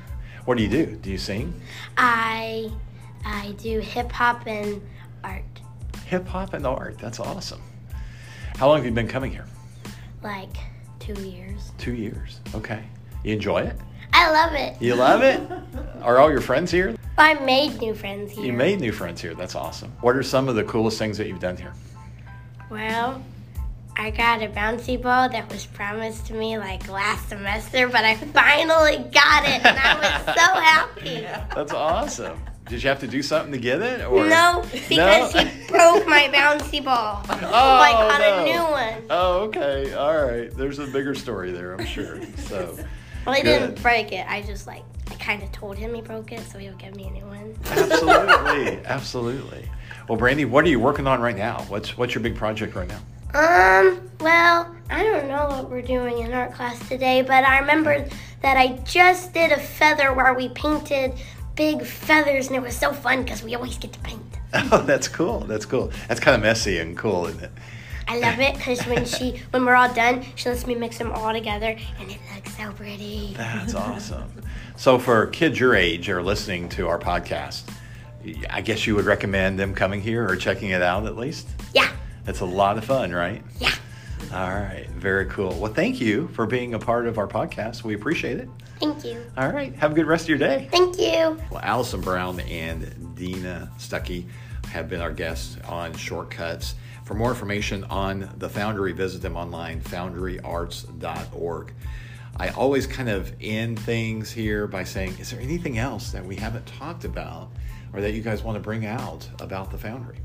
What 0.44 0.56
do 0.56 0.62
you 0.62 0.68
do? 0.68 0.86
Do 0.96 1.10
you 1.10 1.18
sing? 1.18 1.52
I 1.96 2.70
I 3.24 3.52
do 3.58 3.80
hip 3.80 4.12
hop 4.12 4.46
and 4.46 4.80
art, 5.24 5.42
Hip 6.06 6.26
hop 6.28 6.54
and 6.54 6.64
art. 6.66 6.98
That's 6.98 7.18
awesome. 7.18 7.60
How 8.56 8.68
long 8.68 8.76
have 8.78 8.86
you 8.86 8.92
been 8.92 9.08
coming 9.08 9.32
here? 9.32 9.46
like 10.22 10.56
two 10.98 11.20
years. 11.22 11.72
Two 11.78 11.94
years. 11.94 12.40
Okay. 12.54 12.82
You 13.24 13.34
enjoy 13.34 13.58
it? 13.62 13.76
I 14.12 14.30
love 14.30 14.54
it. 14.54 14.80
You 14.80 14.94
love 14.94 15.22
it? 15.22 15.40
Are 16.02 16.18
all 16.18 16.30
your 16.30 16.40
friends 16.40 16.70
here? 16.70 16.96
I 17.18 17.34
made 17.34 17.80
new 17.80 17.94
friends 17.94 18.32
here. 18.32 18.44
You 18.44 18.52
made 18.52 18.80
new 18.80 18.92
friends 18.92 19.20
here. 19.20 19.34
That's 19.34 19.54
awesome. 19.54 19.90
What 20.00 20.16
are 20.16 20.22
some 20.22 20.48
of 20.48 20.54
the 20.54 20.64
coolest 20.64 20.98
things 20.98 21.16
that 21.18 21.26
you've 21.28 21.40
done 21.40 21.56
here? 21.56 21.72
Well, 22.70 23.22
I 23.98 24.10
got 24.10 24.42
a 24.42 24.48
bouncy 24.48 25.00
ball 25.00 25.28
that 25.30 25.50
was 25.50 25.64
promised 25.66 26.26
to 26.26 26.34
me 26.34 26.58
like 26.58 26.86
last 26.88 27.28
semester, 27.30 27.88
but 27.88 28.04
I 28.04 28.14
finally 28.16 28.98
got 29.10 29.44
it, 29.44 29.64
and 29.64 29.78
I 29.78 29.94
was 30.24 30.34
so 30.34 30.40
happy. 30.60 31.20
That's 31.54 31.72
awesome. 31.72 32.38
Did 32.68 32.82
you 32.82 32.88
have 32.88 33.00
to 33.00 33.06
do 33.06 33.22
something 33.22 33.52
to 33.52 33.58
get 33.58 33.80
it? 33.80 34.04
Or 34.04 34.26
No, 34.28 34.62
because 34.72 35.34
No? 35.34 35.40
he 35.44 35.66
broke 35.68 36.06
my 36.06 36.28
bouncy 36.32 36.84
ball. 36.84 37.24
Oh, 37.30 37.78
like 37.78 37.94
on 37.94 38.20
no. 38.20 38.42
a 38.42 38.44
new 38.44 38.70
one. 38.70 39.02
Oh, 39.08 39.42
okay. 39.44 39.94
All 39.94 40.26
right. 40.26 40.50
There's 40.54 40.78
a 40.80 40.86
bigger 40.86 41.14
story 41.14 41.52
there, 41.52 41.72
I'm 41.74 41.86
sure. 41.86 42.20
So, 42.38 42.76
Well, 43.24 43.34
he 43.36 43.42
Good. 43.42 43.60
didn't 43.60 43.82
break 43.82 44.12
it. 44.12 44.26
I 44.28 44.42
just 44.42 44.66
like 44.66 44.82
I 45.10 45.14
kind 45.14 45.42
of 45.42 45.50
told 45.52 45.78
him 45.78 45.94
he 45.94 46.00
broke 46.02 46.32
it, 46.32 46.40
so 46.50 46.58
he 46.58 46.68
would 46.68 46.78
give 46.78 46.94
me 46.96 47.06
a 47.06 47.10
new 47.12 47.24
one. 47.26 47.54
absolutely, 47.70 48.84
absolutely. 48.84 49.70
Well, 50.08 50.18
Brandy, 50.18 50.44
what 50.44 50.64
are 50.64 50.68
you 50.68 50.80
working 50.80 51.06
on 51.06 51.20
right 51.20 51.36
now? 51.36 51.62
What's 51.68 51.96
what's 51.96 52.14
your 52.14 52.22
big 52.22 52.36
project 52.36 52.74
right 52.74 52.88
now? 52.88 52.98
Um, 53.36 54.00
well, 54.20 54.74
I 54.88 55.02
don't 55.02 55.28
know 55.28 55.46
what 55.48 55.68
we're 55.68 55.82
doing 55.82 56.20
in 56.20 56.32
art 56.32 56.54
class 56.54 56.78
today, 56.88 57.20
but 57.20 57.44
I 57.44 57.58
remember 57.58 58.08
that 58.40 58.56
I 58.56 58.78
just 58.78 59.34
did 59.34 59.52
a 59.52 59.58
feather 59.58 60.14
where 60.14 60.32
we 60.32 60.48
painted 60.48 61.12
big 61.54 61.82
feathers, 61.82 62.46
and 62.46 62.56
it 62.56 62.62
was 62.62 62.74
so 62.74 62.94
fun 62.94 63.24
because 63.24 63.42
we 63.42 63.54
always 63.54 63.76
get 63.76 63.92
to 63.92 63.98
paint. 64.00 64.22
Oh, 64.72 64.80
that's 64.86 65.06
cool. 65.06 65.40
That's 65.40 65.66
cool. 65.66 65.90
That's 66.08 66.18
kind 66.18 66.34
of 66.34 66.40
messy 66.40 66.78
and 66.78 66.96
cool, 66.96 67.26
isn't 67.26 67.42
it? 67.42 67.50
I 68.08 68.18
love 68.20 68.40
it 68.40 68.56
because 68.56 68.80
when 68.86 69.04
she, 69.04 69.42
when 69.50 69.66
we're 69.66 69.74
all 69.74 69.92
done, 69.92 70.24
she 70.34 70.48
lets 70.48 70.66
me 70.66 70.74
mix 70.74 70.96
them 70.96 71.12
all 71.12 71.30
together, 71.34 71.76
and 72.00 72.10
it 72.10 72.18
looks 72.34 72.56
so 72.56 72.72
pretty. 72.72 73.34
That's 73.36 73.74
awesome. 73.74 74.32
So, 74.76 74.98
for 74.98 75.26
kids 75.26 75.60
your 75.60 75.74
age 75.74 76.08
or 76.08 76.22
listening 76.22 76.70
to 76.70 76.88
our 76.88 76.98
podcast, 76.98 77.64
I 78.48 78.62
guess 78.62 78.86
you 78.86 78.94
would 78.94 79.04
recommend 79.04 79.58
them 79.58 79.74
coming 79.74 80.00
here 80.00 80.26
or 80.26 80.36
checking 80.36 80.70
it 80.70 80.80
out 80.80 81.04
at 81.04 81.18
least. 81.18 81.48
Yeah, 81.74 81.90
It's 82.26 82.40
a 82.40 82.44
lot 82.44 82.78
of 82.78 82.84
fun, 82.84 83.12
right? 83.12 83.42
yeah. 83.58 83.74
All 84.32 84.50
right. 84.50 84.88
Very 84.90 85.26
cool. 85.26 85.54
Well, 85.60 85.72
thank 85.72 86.00
you 86.00 86.28
for 86.28 86.46
being 86.46 86.74
a 86.74 86.78
part 86.78 87.06
of 87.06 87.18
our 87.18 87.28
podcast. 87.28 87.84
We 87.84 87.94
appreciate 87.94 88.38
it. 88.38 88.48
Thank 88.80 89.04
you. 89.04 89.22
All 89.36 89.50
right. 89.50 89.74
Have 89.76 89.92
a 89.92 89.94
good 89.94 90.06
rest 90.06 90.24
of 90.24 90.30
your 90.30 90.38
day. 90.38 90.68
Thank 90.70 90.98
you. 90.98 91.40
Well, 91.50 91.60
Allison 91.62 92.00
Brown 92.00 92.40
and 92.40 93.14
Dina 93.14 93.70
Stuckey 93.78 94.26
have 94.68 94.88
been 94.88 95.00
our 95.00 95.12
guests 95.12 95.56
on 95.68 95.94
Shortcuts. 95.94 96.74
For 97.04 97.14
more 97.14 97.30
information 97.30 97.84
on 97.84 98.28
the 98.38 98.48
Foundry, 98.48 98.92
visit 98.92 99.22
them 99.22 99.36
online, 99.36 99.80
foundryarts.org. 99.82 101.72
I 102.38 102.48
always 102.50 102.86
kind 102.86 103.08
of 103.08 103.32
end 103.40 103.78
things 103.78 104.30
here 104.32 104.66
by 104.66 104.84
saying, 104.84 105.16
is 105.20 105.30
there 105.30 105.40
anything 105.40 105.78
else 105.78 106.10
that 106.10 106.24
we 106.24 106.36
haven't 106.36 106.66
talked 106.66 107.04
about 107.04 107.50
or 107.92 108.00
that 108.00 108.12
you 108.12 108.22
guys 108.22 108.42
want 108.42 108.56
to 108.56 108.60
bring 108.60 108.84
out 108.84 109.26
about 109.40 109.70
the 109.70 109.78
Foundry? 109.78 110.18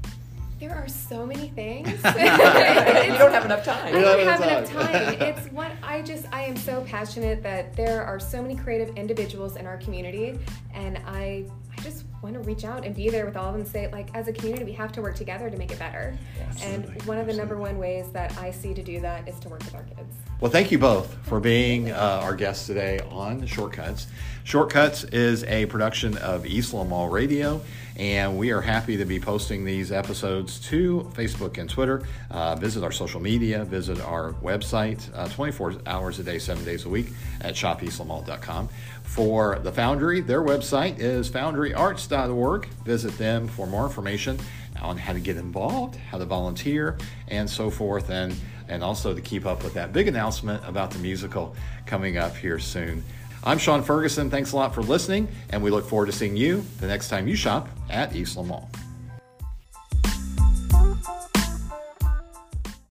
There 0.62 0.75
are 0.75 0.88
so 0.88 1.25
many 1.25 1.50
things. 1.50 1.88
you 2.03 2.03
don't 2.03 3.34
have 3.34 3.46
enough 3.46 3.65
time. 3.65 3.84
I 3.96 3.98
Yeah, 3.98 4.01
don't 4.01 4.25
that's 4.25 4.70
have 4.70 4.70
enough 4.75 4.91
time. 5.18 5.22
It's 5.27 5.48
what 5.51 5.72
I 5.82 6.03
just 6.03 6.25
I 6.32 6.44
am 6.44 6.56
so 6.56 6.82
passionate 6.82 7.41
that 7.41 7.75
there 7.75 8.06
are 8.06 8.20
so 8.20 8.44
many 8.44 8.56
creative 8.56 8.96
individuals 8.96 9.56
in 9.56 9.65
our 9.65 9.77
community 9.77 10.38
and 10.75 11.00
I 11.08 11.46
I 11.75 11.82
just 11.82 12.06
want 12.22 12.36
to 12.36 12.41
reach 12.41 12.63
out 12.63 12.86
and 12.86 12.94
be 12.96 13.10
there 13.10 13.25
with 13.25 13.36
all 13.36 13.48
of 13.48 13.53
them 13.53 13.62
and 13.62 13.70
say 13.70 13.89
like 13.91 14.15
as 14.15 14.27
a 14.27 14.34
community 14.34 14.63
we 14.63 14.74
have 14.74 14.91
to 14.91 15.01
work 15.01 15.15
together 15.15 15.50
to 15.50 15.58
make 15.58 15.72
it 15.72 15.80
better. 15.80 16.15
and 16.62 17.01
one 17.08 17.18
of 17.18 17.25
the 17.25 17.34
number 17.34 17.58
one 17.58 17.80
ways 17.80 18.12
that 18.12 18.38
I 18.38 18.51
see 18.51 18.75
to 18.75 18.84
do 18.84 19.00
that 19.01 19.27
is 19.27 19.39
to 19.39 19.50
work 19.50 19.63
with 19.65 19.74
our 19.74 19.84
kids. 19.84 20.15
Well, 20.41 20.51
thank 20.51 20.72
you 20.72 20.77
both 20.77 21.18
for 21.24 21.39
being 21.39 21.91
uh, 21.91 22.20
our 22.22 22.36
guests 22.36 22.68
today 22.68 23.00
on 23.10 23.46
Shortcuts. 23.48 24.08
Shortcuts 24.43 25.03
is 25.05 25.43
a 25.43 25.67
production 25.67 26.17
of 26.17 26.45
Eastland 26.45 26.89
Mall 26.89 27.10
Radio, 27.10 27.62
and 27.95 28.38
we 28.38 28.51
are 28.51 28.62
happy 28.62 28.98
to 28.98 29.05
be 29.05 29.19
posting 29.19 29.63
these 29.63 29.91
episodes 29.91 30.60
to 30.69 31.12
Facebook 31.13 31.60
and 31.60 31.69
Twitter. 31.69 32.01
Uh, 32.31 32.55
visit 32.55 32.83
our 32.83 32.91
social 32.91 33.21
media, 33.21 33.63
visit 33.63 34.01
our 34.01 34.33
website 34.33 35.07
uh, 35.13 35.27
24 35.29 35.75
hours 35.86 36.17
a 36.17 36.24
day, 36.24 36.39
seven 36.39 36.65
days 36.65 36.86
a 36.86 36.89
week 36.89 37.07
at 37.41 37.53
shopeastlandmall.com. 37.53 38.67
For 39.03 39.60
the 39.60 39.71
Foundry, 39.71 40.21
their 40.21 40.41
website 40.41 41.00
is 41.00 41.29
foundryarts.org. 41.29 42.65
Visit 42.83 43.17
them 43.17 43.48
for 43.48 43.67
more 43.67 43.86
information 43.86 44.39
on 44.81 44.98
how 44.98 45.13
to 45.13 45.19
get 45.19 45.38
involved, 45.38 45.95
how 45.95 46.17
to 46.17 46.25
volunteer, 46.25 46.98
and 47.27 47.48
so 47.48 47.69
forth, 47.69 48.10
and 48.10 48.36
and 48.67 48.83
also 48.83 49.13
to 49.13 49.19
keep 49.19 49.45
up 49.45 49.63
with 49.63 49.74
that 49.74 49.91
big 49.91 50.07
announcement 50.07 50.63
about 50.65 50.91
the 50.91 51.00
musical 51.00 51.53
coming 51.86 52.17
up 52.17 52.36
here 52.36 52.57
soon. 52.57 53.03
I'm 53.43 53.57
Sean 53.57 53.81
Ferguson. 53.81 54.29
Thanks 54.29 54.51
a 54.51 54.55
lot 54.55 54.75
for 54.75 54.81
listening, 54.81 55.27
and 55.50 55.63
we 55.63 55.71
look 55.71 55.88
forward 55.88 56.05
to 56.05 56.12
seeing 56.12 56.38
you 56.38 56.63
the 56.79 56.86
next 56.86 57.10
time 57.10 57.27
you 57.27 57.36
shop 57.36 57.67
at 57.89 58.15
Eastland 58.15 58.50
Mall. 58.50 58.69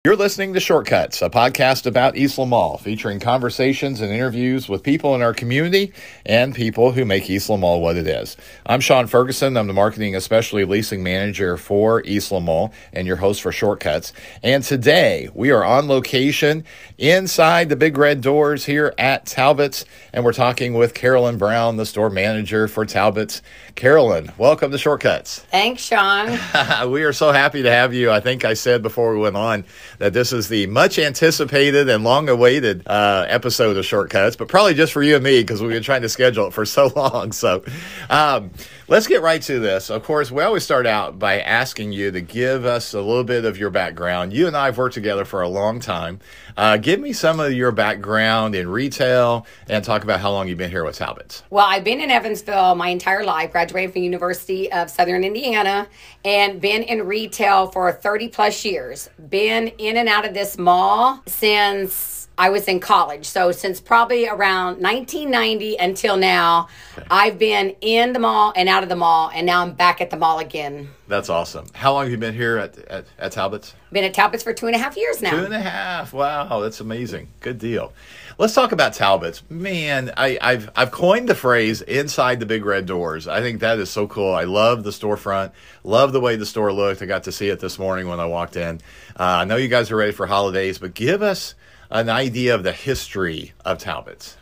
You're 0.03 0.15
listening 0.15 0.55
to 0.55 0.59
Shortcuts, 0.59 1.21
a 1.21 1.29
podcast 1.29 1.85
about 1.85 2.17
Eastland 2.17 2.49
Mall, 2.49 2.79
featuring 2.79 3.19
conversations 3.19 4.01
and 4.01 4.11
interviews 4.11 4.67
with 4.67 4.81
people 4.81 5.13
in 5.13 5.21
our 5.21 5.31
community 5.31 5.93
and 6.25 6.55
people 6.55 6.91
who 6.91 7.05
make 7.05 7.29
Eastland 7.29 7.61
Mall 7.61 7.81
what 7.81 7.95
it 7.95 8.07
is. 8.07 8.35
I'm 8.65 8.79
Sean 8.79 9.05
Ferguson. 9.05 9.55
I'm 9.55 9.67
the 9.67 9.73
marketing, 9.73 10.15
especially 10.15 10.65
leasing 10.65 11.03
manager 11.03 11.55
for 11.55 12.03
Eastland 12.03 12.47
Mall 12.47 12.73
and 12.91 13.05
your 13.05 13.17
host 13.17 13.43
for 13.43 13.51
Shortcuts. 13.51 14.11
And 14.41 14.63
today 14.63 15.29
we 15.35 15.51
are 15.51 15.63
on 15.63 15.87
location 15.87 16.65
inside 16.97 17.69
the 17.69 17.75
big 17.75 17.95
red 17.95 18.21
doors 18.21 18.65
here 18.65 18.95
at 18.97 19.27
Talbot's, 19.27 19.85
and 20.13 20.25
we're 20.25 20.33
talking 20.33 20.73
with 20.73 20.95
Carolyn 20.95 21.37
Brown, 21.37 21.77
the 21.77 21.85
store 21.85 22.09
manager 22.09 22.67
for 22.67 22.87
Talbot's. 22.87 23.43
Carolyn, 23.75 24.31
welcome 24.39 24.71
to 24.71 24.79
Shortcuts. 24.79 25.41
Thanks, 25.51 25.83
Sean. 25.83 26.39
we 26.91 27.03
are 27.03 27.13
so 27.13 27.31
happy 27.31 27.61
to 27.61 27.69
have 27.69 27.93
you. 27.93 28.09
I 28.09 28.19
think 28.19 28.45
I 28.45 28.55
said 28.55 28.81
before 28.81 29.13
we 29.13 29.19
went 29.19 29.37
on 29.37 29.63
that 30.01 30.13
this 30.13 30.33
is 30.33 30.47
the 30.47 30.65
much 30.65 30.97
anticipated 30.97 31.87
and 31.87 32.03
long 32.03 32.27
awaited 32.27 32.81
uh, 32.87 33.23
episode 33.27 33.77
of 33.77 33.85
Shortcuts, 33.85 34.35
but 34.35 34.47
probably 34.47 34.73
just 34.73 34.93
for 34.93 35.03
you 35.03 35.13
and 35.13 35.23
me 35.23 35.41
because 35.41 35.61
we've 35.61 35.69
been 35.69 35.83
trying 35.83 36.01
to 36.01 36.09
schedule 36.09 36.47
it 36.47 36.53
for 36.53 36.65
so 36.65 36.87
long. 36.95 37.31
So 37.31 37.63
um, 38.09 38.49
let's 38.91 39.07
get 39.07 39.21
right 39.21 39.41
to 39.41 39.57
this. 39.57 39.89
Of 39.89 40.03
course, 40.03 40.31
we 40.31 40.43
always 40.43 40.65
start 40.65 40.85
out 40.85 41.17
by 41.17 41.39
asking 41.39 41.93
you 41.93 42.11
to 42.11 42.19
give 42.19 42.65
us 42.65 42.93
a 42.93 42.99
little 42.99 43.23
bit 43.23 43.45
of 43.45 43.57
your 43.57 43.69
background. 43.69 44.33
You 44.33 44.47
and 44.47 44.57
I 44.57 44.65
have 44.65 44.77
worked 44.77 44.95
together 44.95 45.23
for 45.23 45.41
a 45.41 45.47
long 45.47 45.79
time. 45.79 46.19
Uh, 46.57 46.75
give 46.75 46.99
me 46.99 47.13
some 47.13 47.39
of 47.39 47.53
your 47.53 47.71
background 47.71 48.53
in 48.53 48.67
retail 48.67 49.47
and 49.69 49.81
talk 49.81 50.03
about 50.03 50.19
how 50.19 50.31
long 50.31 50.49
you've 50.49 50.57
been 50.57 50.69
here 50.69 50.83
with 50.83 50.97
Talbot's. 50.97 51.43
Well, 51.49 51.65
I've 51.65 51.85
been 51.85 52.01
in 52.01 52.11
Evansville 52.11 52.75
my 52.75 52.89
entire 52.89 53.23
life, 53.23 53.53
graduated 53.53 53.93
from 53.93 54.03
University 54.03 54.69
of 54.73 54.89
Southern 54.89 55.23
Indiana, 55.23 55.87
and 56.25 56.59
been 56.59 56.83
in 56.83 57.07
retail 57.07 57.67
for 57.67 57.93
30 57.93 58.27
plus 58.27 58.65
years. 58.65 59.09
Been 59.29 59.69
in 59.77 59.95
and 59.95 60.09
out 60.09 60.25
of 60.25 60.33
this 60.33 60.57
mall 60.57 61.21
since 61.27 62.20
I 62.41 62.49
was 62.49 62.67
in 62.67 62.79
college. 62.79 63.27
So 63.27 63.51
since 63.51 63.79
probably 63.79 64.27
around 64.27 64.81
1990 64.81 65.75
until 65.77 66.17
now, 66.17 66.69
I've 67.11 67.37
been 67.37 67.75
in 67.81 68.13
the 68.13 68.19
mall 68.19 68.51
and 68.55 68.67
out 68.67 68.81
of 68.81 68.89
the 68.89 68.95
mall, 68.95 69.29
and 69.31 69.45
now 69.45 69.61
I'm 69.61 69.73
back 69.73 70.01
at 70.01 70.09
the 70.09 70.17
mall 70.17 70.39
again. 70.39 70.89
That's 71.07 71.29
awesome. 71.29 71.67
How 71.73 71.93
long 71.93 72.05
have 72.05 72.11
you 72.11 72.17
been 72.17 72.33
here 72.33 72.57
at, 72.57 72.79
at, 72.79 73.05
at 73.19 73.31
Talbot's? 73.33 73.75
Been 73.91 74.05
at 74.05 74.15
Talbot's 74.15 74.41
for 74.41 74.53
two 74.53 74.65
and 74.65 74.75
a 74.75 74.79
half 74.79 74.97
years 74.97 75.21
now. 75.21 75.29
Two 75.29 75.45
and 75.45 75.53
a 75.53 75.61
half. 75.61 76.13
Wow, 76.13 76.61
that's 76.61 76.79
amazing. 76.79 77.27
Good 77.41 77.59
deal. 77.59 77.93
Let's 78.41 78.55
talk 78.55 78.71
about 78.71 78.93
Talbot's. 78.93 79.43
Man, 79.51 80.11
I, 80.17 80.39
have 80.41 80.71
I've 80.75 80.89
coined 80.89 81.29
the 81.29 81.35
phrase 81.35 81.83
"inside 81.83 82.39
the 82.39 82.47
big 82.47 82.65
red 82.65 82.87
doors." 82.87 83.27
I 83.27 83.39
think 83.39 83.59
that 83.59 83.77
is 83.77 83.91
so 83.91 84.07
cool. 84.07 84.33
I 84.33 84.45
love 84.45 84.83
the 84.83 84.89
storefront. 84.89 85.51
Love 85.83 86.11
the 86.11 86.19
way 86.19 86.37
the 86.37 86.45
store 86.47 86.73
looked. 86.73 87.03
I 87.03 87.05
got 87.05 87.25
to 87.25 87.31
see 87.31 87.49
it 87.49 87.59
this 87.59 87.77
morning 87.77 88.07
when 88.07 88.19
I 88.19 88.25
walked 88.25 88.55
in. 88.55 88.81
Uh, 89.11 89.23
I 89.23 89.45
know 89.45 89.57
you 89.57 89.67
guys 89.67 89.91
are 89.91 89.95
ready 89.95 90.11
for 90.11 90.25
holidays, 90.25 90.79
but 90.79 90.95
give 90.95 91.21
us 91.21 91.53
an 91.91 92.09
idea 92.09 92.55
of 92.55 92.63
the 92.63 92.71
history 92.71 93.53
of 93.63 93.77
Talbot's. 93.77 94.37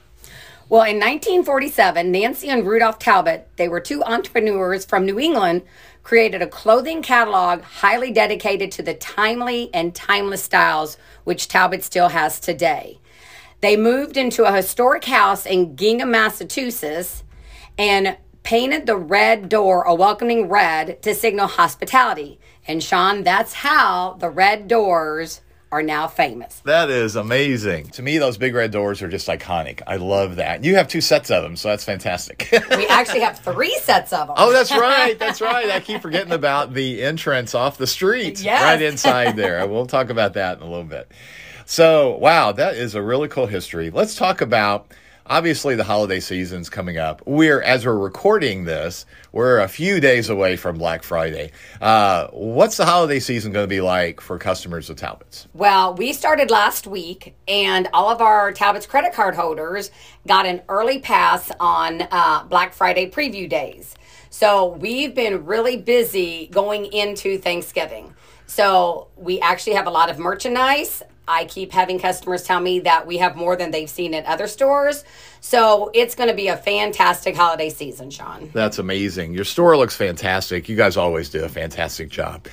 Well, 0.70 0.84
in 0.84 0.96
1947, 0.96 2.10
Nancy 2.10 2.48
and 2.48 2.65
Rudolph 2.65 3.00
Talbot, 3.00 3.50
they 3.58 3.68
were 3.68 3.82
two 3.82 4.01
entrepreneurs 4.06 4.86
from 4.86 5.06
New 5.06 5.20
England, 5.20 5.63
created 6.03 6.41
a 6.41 6.48
clothing 6.48 7.01
catalog 7.01 7.63
highly 7.63 8.13
dedicated 8.13 8.72
to 8.72 8.82
the 8.82 8.94
timely 8.94 9.70
and 9.74 9.94
timeless 9.94 10.44
styles 10.44 10.96
which 11.25 11.50
Talbot 11.50 11.84
still 11.84 12.08
has 12.08 12.39
today. 12.39 12.99
They 13.61 13.75
moved 13.75 14.17
into 14.17 14.45
a 14.45 14.51
historic 14.51 15.05
house 15.05 15.45
in 15.45 15.75
Hingham, 15.77 16.11
Massachusetts, 16.11 17.23
and 17.77 18.17
painted 18.43 18.85
the 18.85 18.95
red 18.95 19.49
door 19.49 19.83
a 19.83 19.93
welcoming 19.93 20.47
red 20.47 21.01
to 21.03 21.13
signal 21.13 21.47
hospitality. 21.47 22.39
And 22.67 22.83
Sean, 22.83 23.23
that's 23.23 23.53
how 23.53 24.13
the 24.19 24.29
red 24.29 24.67
doors 24.67 25.41
are 25.71 25.83
now 25.83 26.07
famous. 26.07 26.61
That 26.65 26.89
is 26.89 27.15
amazing. 27.15 27.89
To 27.89 28.01
me, 28.01 28.17
those 28.17 28.37
big 28.37 28.55
red 28.55 28.71
doors 28.71 29.01
are 29.01 29.07
just 29.07 29.27
iconic. 29.27 29.81
I 29.85 29.97
love 29.97 30.37
that. 30.37 30.63
You 30.63 30.75
have 30.75 30.87
two 30.87 31.01
sets 31.01 31.29
of 31.29 31.43
them, 31.43 31.55
so 31.55 31.69
that's 31.69 31.83
fantastic. 31.83 32.49
we 32.71 32.87
actually 32.87 33.19
have 33.19 33.37
three 33.39 33.77
sets 33.81 34.11
of 34.11 34.27
them. 34.27 34.35
Oh, 34.39 34.51
that's 34.51 34.71
right. 34.71 35.17
That's 35.19 35.41
right. 35.41 35.69
I 35.69 35.79
keep 35.79 36.01
forgetting 36.01 36.33
about 36.33 36.73
the 36.73 37.03
entrance 37.03 37.53
off 37.53 37.77
the 37.77 37.87
street 37.87 38.41
yes. 38.41 38.63
right 38.63 38.81
inside 38.81 39.35
there. 39.35 39.67
We'll 39.67 39.85
talk 39.85 40.09
about 40.09 40.33
that 40.33 40.57
in 40.57 40.63
a 40.63 40.69
little 40.69 40.85
bit. 40.85 41.11
So, 41.71 42.17
wow, 42.17 42.51
that 42.53 42.77
is 42.77 42.95
a 42.95 43.01
really 43.03 43.27
cool 43.27 43.45
history. 43.45 43.91
Let's 43.91 44.15
talk 44.15 44.41
about 44.41 44.91
obviously 45.27 45.75
the 45.75 45.83
holiday 45.83 46.19
season's 46.19 46.67
coming 46.67 46.97
up. 46.97 47.21
We're 47.27 47.61
as 47.61 47.85
we're 47.85 47.95
recording 47.95 48.65
this, 48.65 49.05
we're 49.33 49.59
a 49.59 49.67
few 49.67 49.99
days 49.99 50.31
away 50.31 50.55
from 50.55 50.79
Black 50.79 51.03
Friday. 51.03 51.51
Uh, 51.79 52.25
what's 52.31 52.77
the 52.77 52.85
holiday 52.85 53.19
season 53.19 53.51
going 53.51 53.65
to 53.65 53.69
be 53.69 53.81
like 53.81 54.19
for 54.19 54.39
customers 54.39 54.89
of 54.89 54.97
Talbots? 54.97 55.47
Well, 55.53 55.93
we 55.93 56.11
started 56.11 56.49
last 56.49 56.88
week, 56.88 57.35
and 57.47 57.88
all 57.93 58.09
of 58.09 58.19
our 58.19 58.51
Talbots 58.51 58.88
credit 58.88 59.13
card 59.13 59.35
holders 59.35 59.91
got 60.27 60.47
an 60.47 60.63
early 60.69 60.97
pass 60.97 61.51
on 61.59 62.01
uh, 62.09 62.45
Black 62.45 62.73
Friday 62.73 63.11
preview 63.11 63.47
days. 63.47 63.93
So 64.31 64.69
we've 64.69 65.13
been 65.13 65.45
really 65.45 65.77
busy 65.77 66.47
going 66.47 66.85
into 66.85 67.38
Thanksgiving. 67.38 68.15
So 68.50 69.10
we 69.15 69.39
actually 69.41 69.74
have 69.74 69.86
a 69.86 69.91
lot 69.91 70.10
of 70.10 70.18
merchandise. 70.18 71.03
I 71.27 71.46
keep 71.46 71.72
having 71.72 72.00
customers 72.00 72.41
tell 72.41 72.60
me 72.60 72.79
that 72.79 73.06
we 73.06 73.18
have 73.18 73.36
more 73.36 73.56
than 73.56 73.70
they've 73.70 73.89
seen 73.89 74.15
at 74.15 74.25
other 74.25 74.48
stores. 74.48 75.03
So 75.39 75.91
it's 75.94 76.15
going 76.15 76.29
to 76.29 76.36
be 76.36 76.48
a 76.48 76.58
fantastic 76.58 77.36
holiday 77.36 77.70
season, 77.70 78.10
Sean. 78.10 78.50
That's 78.51 78.79
amazing. 78.79 79.36
Your 79.36 79.46
store 79.46 79.77
looks 79.77 79.96
fantastic. 79.96 80.68
You 80.68 80.75
guys 80.75 80.98
always 80.98 81.29
do 81.29 81.44
a 81.44 81.50
fantastic 81.50 82.10
job. 82.10 82.48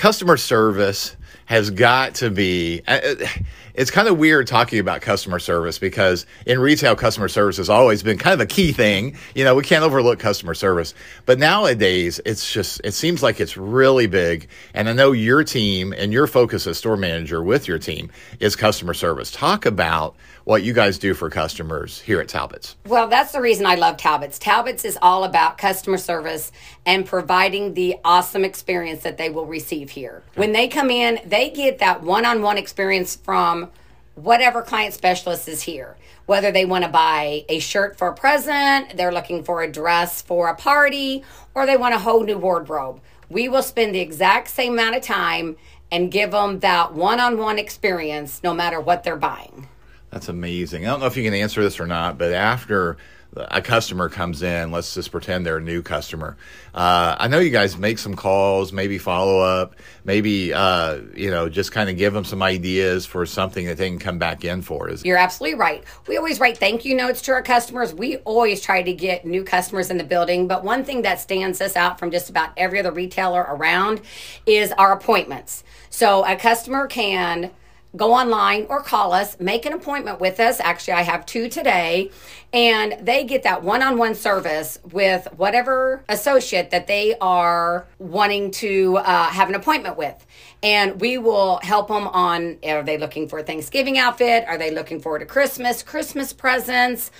Customer 0.00 0.38
service 0.38 1.14
has 1.44 1.68
got 1.68 2.14
to 2.14 2.30
be. 2.30 2.80
Uh, 2.88 3.00
uh 3.04 3.26
it's 3.74 3.90
kind 3.90 4.08
of 4.08 4.18
weird 4.18 4.46
talking 4.46 4.78
about 4.78 5.02
customer 5.02 5.38
service 5.38 5.78
because 5.78 6.24
in 6.46 6.58
retail, 6.58 6.96
customer 6.96 7.28
service 7.28 7.58
has 7.58 7.68
always 7.68 8.02
been 8.02 8.16
kind 8.16 8.32
of 8.32 8.40
a 8.40 8.46
key 8.46 8.72
thing. 8.72 9.18
You 9.34 9.44
know, 9.44 9.54
we 9.54 9.62
can't 9.62 9.84
overlook 9.84 10.18
customer 10.18 10.54
service. 10.54 10.94
But 11.26 11.38
nowadays, 11.38 12.18
it's 12.24 12.50
just, 12.50 12.80
it 12.82 12.92
seems 12.92 13.22
like 13.22 13.40
it's 13.40 13.58
really 13.58 14.06
big. 14.06 14.48
And 14.72 14.88
I 14.88 14.94
know 14.94 15.12
your 15.12 15.44
team 15.44 15.92
and 15.92 16.14
your 16.14 16.26
focus 16.26 16.66
as 16.66 16.78
store 16.78 16.96
manager 16.96 17.42
with 17.42 17.68
your 17.68 17.78
team 17.78 18.10
is 18.40 18.56
customer 18.56 18.94
service. 18.94 19.30
Talk 19.30 19.66
about 19.66 20.16
what 20.44 20.62
you 20.62 20.72
guys 20.72 20.98
do 20.98 21.14
for 21.14 21.30
customers 21.30 22.00
here 22.00 22.20
at 22.20 22.28
Talbot's. 22.28 22.76
Well, 22.86 23.08
that's 23.08 23.32
the 23.32 23.40
reason 23.40 23.66
I 23.66 23.74
love 23.74 23.96
Talbot's. 23.96 24.38
Talbot's 24.38 24.84
is 24.84 24.98
all 25.02 25.24
about 25.24 25.58
customer 25.58 25.98
service 25.98 26.50
and 26.86 27.06
providing 27.06 27.74
the 27.74 27.96
awesome 28.04 28.44
experience 28.44 29.02
that 29.02 29.18
they 29.18 29.30
will 29.30 29.46
receive 29.46 29.90
here. 29.90 30.22
When 30.34 30.52
they 30.52 30.68
come 30.68 30.90
in, 30.90 31.20
they 31.26 31.50
get 31.50 31.78
that 31.78 32.02
one 32.02 32.24
on 32.24 32.42
one 32.42 32.58
experience 32.58 33.16
from 33.16 33.70
whatever 34.14 34.62
client 34.62 34.94
specialist 34.94 35.48
is 35.48 35.62
here. 35.62 35.96
Whether 36.26 36.52
they 36.52 36.64
want 36.64 36.84
to 36.84 36.90
buy 36.90 37.44
a 37.48 37.58
shirt 37.58 37.96
for 37.98 38.08
a 38.08 38.14
present, 38.14 38.96
they're 38.96 39.12
looking 39.12 39.42
for 39.42 39.62
a 39.62 39.70
dress 39.70 40.22
for 40.22 40.48
a 40.48 40.54
party, 40.54 41.24
or 41.54 41.66
they 41.66 41.76
want 41.76 41.94
a 41.94 41.98
whole 41.98 42.22
new 42.22 42.38
wardrobe. 42.38 43.00
We 43.28 43.48
will 43.48 43.62
spend 43.62 43.94
the 43.94 44.00
exact 44.00 44.48
same 44.48 44.74
amount 44.74 44.96
of 44.96 45.02
time 45.02 45.56
and 45.90 46.10
give 46.10 46.30
them 46.30 46.60
that 46.60 46.94
one 46.94 47.18
on 47.18 47.38
one 47.38 47.58
experience 47.58 48.42
no 48.44 48.54
matter 48.54 48.80
what 48.80 49.02
they're 49.02 49.16
buying. 49.16 49.68
That's 50.10 50.28
amazing. 50.28 50.86
I 50.86 50.90
don't 50.90 51.00
know 51.00 51.06
if 51.06 51.16
you 51.16 51.24
can 51.24 51.34
answer 51.34 51.62
this 51.62 51.78
or 51.78 51.86
not, 51.86 52.18
but 52.18 52.32
after 52.32 52.96
a 53.36 53.62
customer 53.62 54.08
comes 54.08 54.42
in, 54.42 54.72
let's 54.72 54.92
just 54.94 55.12
pretend 55.12 55.46
they're 55.46 55.58
a 55.58 55.62
new 55.62 55.82
customer. 55.82 56.36
Uh, 56.74 57.14
I 57.18 57.28
know 57.28 57.38
you 57.38 57.50
guys 57.50 57.76
make 57.76 57.98
some 57.98 58.16
calls, 58.16 58.72
maybe 58.72 58.98
follow 58.98 59.38
up, 59.40 59.76
maybe 60.04 60.52
uh, 60.52 61.00
you 61.14 61.30
know 61.30 61.48
just 61.48 61.70
kind 61.70 61.88
of 61.88 61.96
give 61.96 62.12
them 62.12 62.24
some 62.24 62.42
ideas 62.42 63.06
for 63.06 63.24
something 63.26 63.66
that 63.66 63.76
they 63.76 63.88
can 63.88 64.00
come 64.00 64.18
back 64.18 64.44
in 64.44 64.62
for. 64.62 64.88
Is 64.88 65.04
you're 65.04 65.16
absolutely 65.16 65.58
right. 65.58 65.84
We 66.08 66.16
always 66.16 66.40
write 66.40 66.58
thank 66.58 66.84
you 66.84 66.96
notes 66.96 67.22
to 67.22 67.32
our 67.32 67.42
customers. 67.42 67.94
We 67.94 68.16
always 68.18 68.60
try 68.60 68.82
to 68.82 68.92
get 68.92 69.24
new 69.24 69.44
customers 69.44 69.90
in 69.90 69.96
the 69.96 70.04
building, 70.04 70.48
but 70.48 70.64
one 70.64 70.84
thing 70.84 71.02
that 71.02 71.20
stands 71.20 71.60
us 71.60 71.76
out 71.76 71.98
from 72.00 72.10
just 72.10 72.30
about 72.30 72.50
every 72.56 72.80
other 72.80 72.92
retailer 72.92 73.42
around 73.42 74.00
is 74.44 74.72
our 74.72 74.92
appointments. 74.92 75.62
So 75.88 76.24
a 76.24 76.34
customer 76.34 76.88
can 76.88 77.52
go 77.96 78.12
online 78.14 78.66
or 78.68 78.82
call 78.82 79.12
us, 79.12 79.38
make 79.40 79.66
an 79.66 79.72
appointment 79.72 80.20
with 80.20 80.38
us. 80.40 80.60
Actually, 80.60 80.94
I 80.94 81.02
have 81.02 81.26
two 81.26 81.48
today, 81.48 82.10
and 82.52 82.96
they 83.04 83.24
get 83.24 83.42
that 83.42 83.62
one 83.62 83.82
on 83.82 83.98
one 83.98 84.14
service 84.14 84.78
with 84.92 85.26
whatever 85.36 86.04
associate 86.08 86.70
that 86.70 86.86
they 86.86 87.16
are 87.20 87.86
wanting 87.98 88.50
to 88.52 88.98
uh, 88.98 89.28
have 89.30 89.48
an 89.48 89.54
appointment 89.54 89.96
with. 89.96 90.26
And 90.62 91.00
we 91.00 91.18
will 91.18 91.58
help 91.62 91.88
them 91.88 92.06
on 92.08 92.58
are 92.64 92.82
they 92.82 92.98
looking 92.98 93.28
for 93.28 93.38
a 93.38 93.42
Thanksgiving 93.42 93.98
outfit? 93.98 94.44
Are 94.46 94.58
they 94.58 94.70
looking 94.70 95.00
forward 95.00 95.20
to 95.20 95.26
Christmas, 95.26 95.82
Christmas 95.82 96.32
presents? 96.32 97.10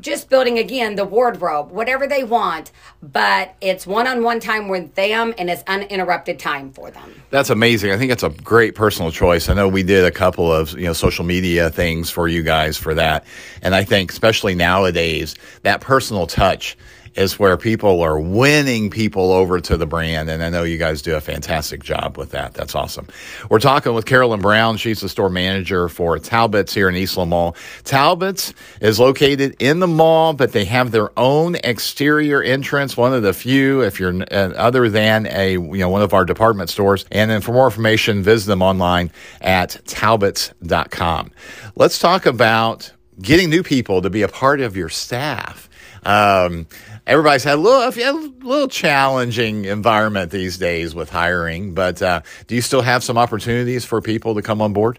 Just 0.00 0.28
building 0.28 0.58
again 0.58 0.94
the 0.94 1.04
wardrobe, 1.04 1.70
whatever 1.70 2.06
they 2.06 2.24
want, 2.24 2.70
but 3.02 3.54
it's 3.60 3.86
one 3.86 4.06
on 4.06 4.22
one 4.22 4.40
time 4.40 4.68
with 4.68 4.94
them 4.94 5.34
and 5.38 5.48
it's 5.48 5.62
uninterrupted 5.66 6.38
time 6.38 6.70
for 6.72 6.90
them. 6.90 7.22
That's 7.30 7.50
amazing. 7.50 7.92
I 7.92 7.98
think 7.98 8.10
that's 8.10 8.22
a 8.22 8.30
great 8.30 8.74
personal 8.74 9.10
choice. 9.10 9.48
I 9.48 9.54
know 9.54 9.68
we 9.68 9.82
did 9.82 10.04
a 10.04 10.10
couple 10.10 10.52
of 10.52 10.72
you 10.72 10.84
know 10.84 10.92
social 10.92 11.24
media 11.24 11.70
things 11.70 12.10
for 12.10 12.28
you 12.28 12.42
guys 12.42 12.76
for 12.76 12.94
that. 12.94 13.24
And 13.62 13.74
I 13.74 13.84
think 13.84 14.12
especially 14.12 14.54
nowadays, 14.54 15.34
that 15.62 15.80
personal 15.80 16.26
touch 16.26 16.76
is 17.16 17.38
where 17.38 17.56
people 17.56 18.02
are 18.02 18.18
winning 18.18 18.90
people 18.90 19.32
over 19.32 19.60
to 19.60 19.76
the 19.76 19.86
brand. 19.86 20.28
And 20.28 20.42
I 20.42 20.50
know 20.50 20.62
you 20.62 20.78
guys 20.78 21.02
do 21.02 21.16
a 21.16 21.20
fantastic 21.20 21.82
job 21.82 22.18
with 22.18 22.30
that. 22.30 22.54
That's 22.54 22.74
awesome. 22.74 23.06
We're 23.48 23.58
talking 23.58 23.94
with 23.94 24.06
Carolyn 24.06 24.40
Brown. 24.40 24.76
She's 24.76 25.00
the 25.00 25.08
store 25.08 25.30
manager 25.30 25.88
for 25.88 26.18
Talbot's 26.18 26.74
here 26.74 26.88
in 26.88 26.96
Eastland 26.96 27.30
Mall. 27.30 27.56
Talbot's 27.84 28.52
is 28.80 29.00
located 29.00 29.56
in 29.58 29.80
the 29.80 29.86
mall, 29.86 30.34
but 30.34 30.52
they 30.52 30.64
have 30.66 30.90
their 30.90 31.10
own 31.18 31.56
exterior 31.56 32.42
entrance, 32.42 32.96
one 32.96 33.14
of 33.14 33.22
the 33.22 33.32
few, 33.32 33.80
if 33.82 33.98
you're 33.98 34.14
uh, 34.30 34.52
other 34.56 34.88
than 34.88 35.26
a, 35.26 35.52
you 35.52 35.78
know, 35.78 35.88
one 35.88 36.02
of 36.02 36.12
our 36.12 36.24
department 36.24 36.70
stores. 36.70 37.06
And 37.10 37.30
then 37.30 37.40
for 37.40 37.52
more 37.52 37.66
information, 37.66 38.22
visit 38.22 38.46
them 38.46 38.62
online 38.62 39.10
at 39.40 39.80
talbots.com. 39.86 41.30
Let's 41.74 41.98
talk 41.98 42.26
about 42.26 42.92
getting 43.20 43.48
new 43.48 43.62
people 43.62 44.02
to 44.02 44.10
be 44.10 44.22
a 44.22 44.28
part 44.28 44.60
of 44.60 44.76
your 44.76 44.88
staff. 44.88 45.68
Um, 46.04 46.66
everybody's 47.06 47.44
had 47.44 47.54
a 47.54 47.60
little, 47.60 47.82
a 47.82 48.12
little 48.44 48.68
challenging 48.68 49.64
environment 49.64 50.30
these 50.30 50.58
days 50.58 50.94
with 50.94 51.10
hiring, 51.10 51.74
but 51.74 52.02
uh, 52.02 52.22
do 52.46 52.54
you 52.54 52.62
still 52.62 52.82
have 52.82 53.04
some 53.04 53.16
opportunities 53.16 53.84
for 53.84 54.00
people 54.00 54.34
to 54.34 54.42
come 54.42 54.60
on 54.60 54.72
board? 54.72 54.98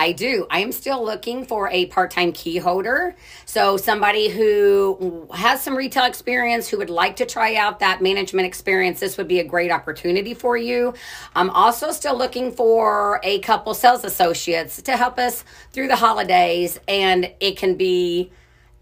I 0.00 0.12
do. 0.12 0.46
I 0.48 0.60
am 0.60 0.70
still 0.70 1.04
looking 1.04 1.44
for 1.44 1.68
a 1.70 1.86
part 1.86 2.12
time 2.12 2.30
key 2.30 2.58
holder. 2.58 3.16
So, 3.46 3.76
somebody 3.76 4.28
who 4.28 5.28
has 5.34 5.60
some 5.60 5.76
retail 5.76 6.04
experience 6.04 6.68
who 6.68 6.78
would 6.78 6.90
like 6.90 7.16
to 7.16 7.26
try 7.26 7.56
out 7.56 7.80
that 7.80 8.00
management 8.00 8.46
experience, 8.46 9.00
this 9.00 9.16
would 9.16 9.26
be 9.26 9.40
a 9.40 9.44
great 9.44 9.72
opportunity 9.72 10.34
for 10.34 10.56
you. 10.56 10.94
I'm 11.34 11.50
also 11.50 11.90
still 11.90 12.16
looking 12.16 12.52
for 12.52 13.20
a 13.24 13.40
couple 13.40 13.74
sales 13.74 14.04
associates 14.04 14.80
to 14.82 14.96
help 14.96 15.18
us 15.18 15.44
through 15.72 15.88
the 15.88 15.96
holidays, 15.96 16.78
and 16.86 17.32
it 17.40 17.56
can 17.56 17.74
be 17.74 18.30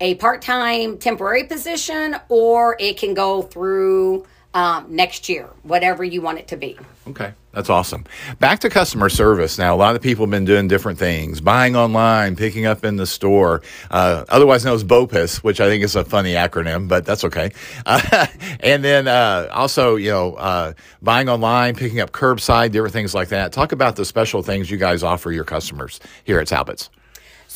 a 0.01 0.15
part 0.17 0.43
time 0.43 0.99
temporary 0.99 1.45
position 1.45 2.17
or 2.29 2.77
it 2.79 2.99
can 2.99 3.15
go 3.15 3.43
through 3.43 4.27
um, 4.57 4.87
next 4.89 5.29
year, 5.29 5.51
whatever 5.65 6.03
you 6.03 6.23
want 6.23 6.39
it 6.39 6.49
to 6.49 6.57
be. 6.57 6.79
Okay, 7.09 7.35
that's 7.53 7.69
awesome. 7.69 8.05
Back 8.41 8.61
to 8.61 8.71
customer 8.71 9.11
service 9.11 9.59
now. 9.59 9.75
A 9.75 9.77
lot 9.77 9.95
of 9.95 10.03
people 10.03 10.25
have 10.25 10.31
been 10.31 10.47
doing 10.47 10.67
different 10.67 10.99
things, 10.99 11.43
buying 11.43 11.77
online, 11.77 12.37
picking 12.37 12.65
up 12.65 12.83
in 12.83 12.97
the 12.97 13.07
store, 13.07 13.63
uh, 13.91 14.25
otherwise 14.31 14.65
known 14.65 14.75
as 14.75 14.83
BOPIS, 14.83 15.45
which 15.45 15.61
I 15.61 15.69
think 15.69 15.85
is 15.85 15.95
a 15.95 16.05
funny 16.05 16.33
acronym, 16.33 16.89
but 16.89 17.05
that's 17.05 17.23
okay. 17.25 17.53
Uh, 17.87 18.27
and 18.61 18.83
then 18.83 19.07
uh, 19.07 19.49
also, 19.53 19.97
you 19.97 20.11
know, 20.11 20.35
uh, 20.35 20.73
buying 21.03 21.29
online, 21.29 21.75
picking 21.75 22.01
up 22.01 22.11
curbside, 22.11 22.73
different 22.73 22.93
things 22.93 23.15
like 23.15 23.29
that. 23.29 23.53
Talk 23.53 23.73
about 23.73 23.97
the 23.97 24.05
special 24.05 24.43
things 24.43 24.71
you 24.71 24.77
guys 24.77 25.03
offer 25.03 25.31
your 25.31 25.45
customers 25.45 26.01
here 26.25 26.41
at 26.41 26.49
Talbot's. 26.49 26.91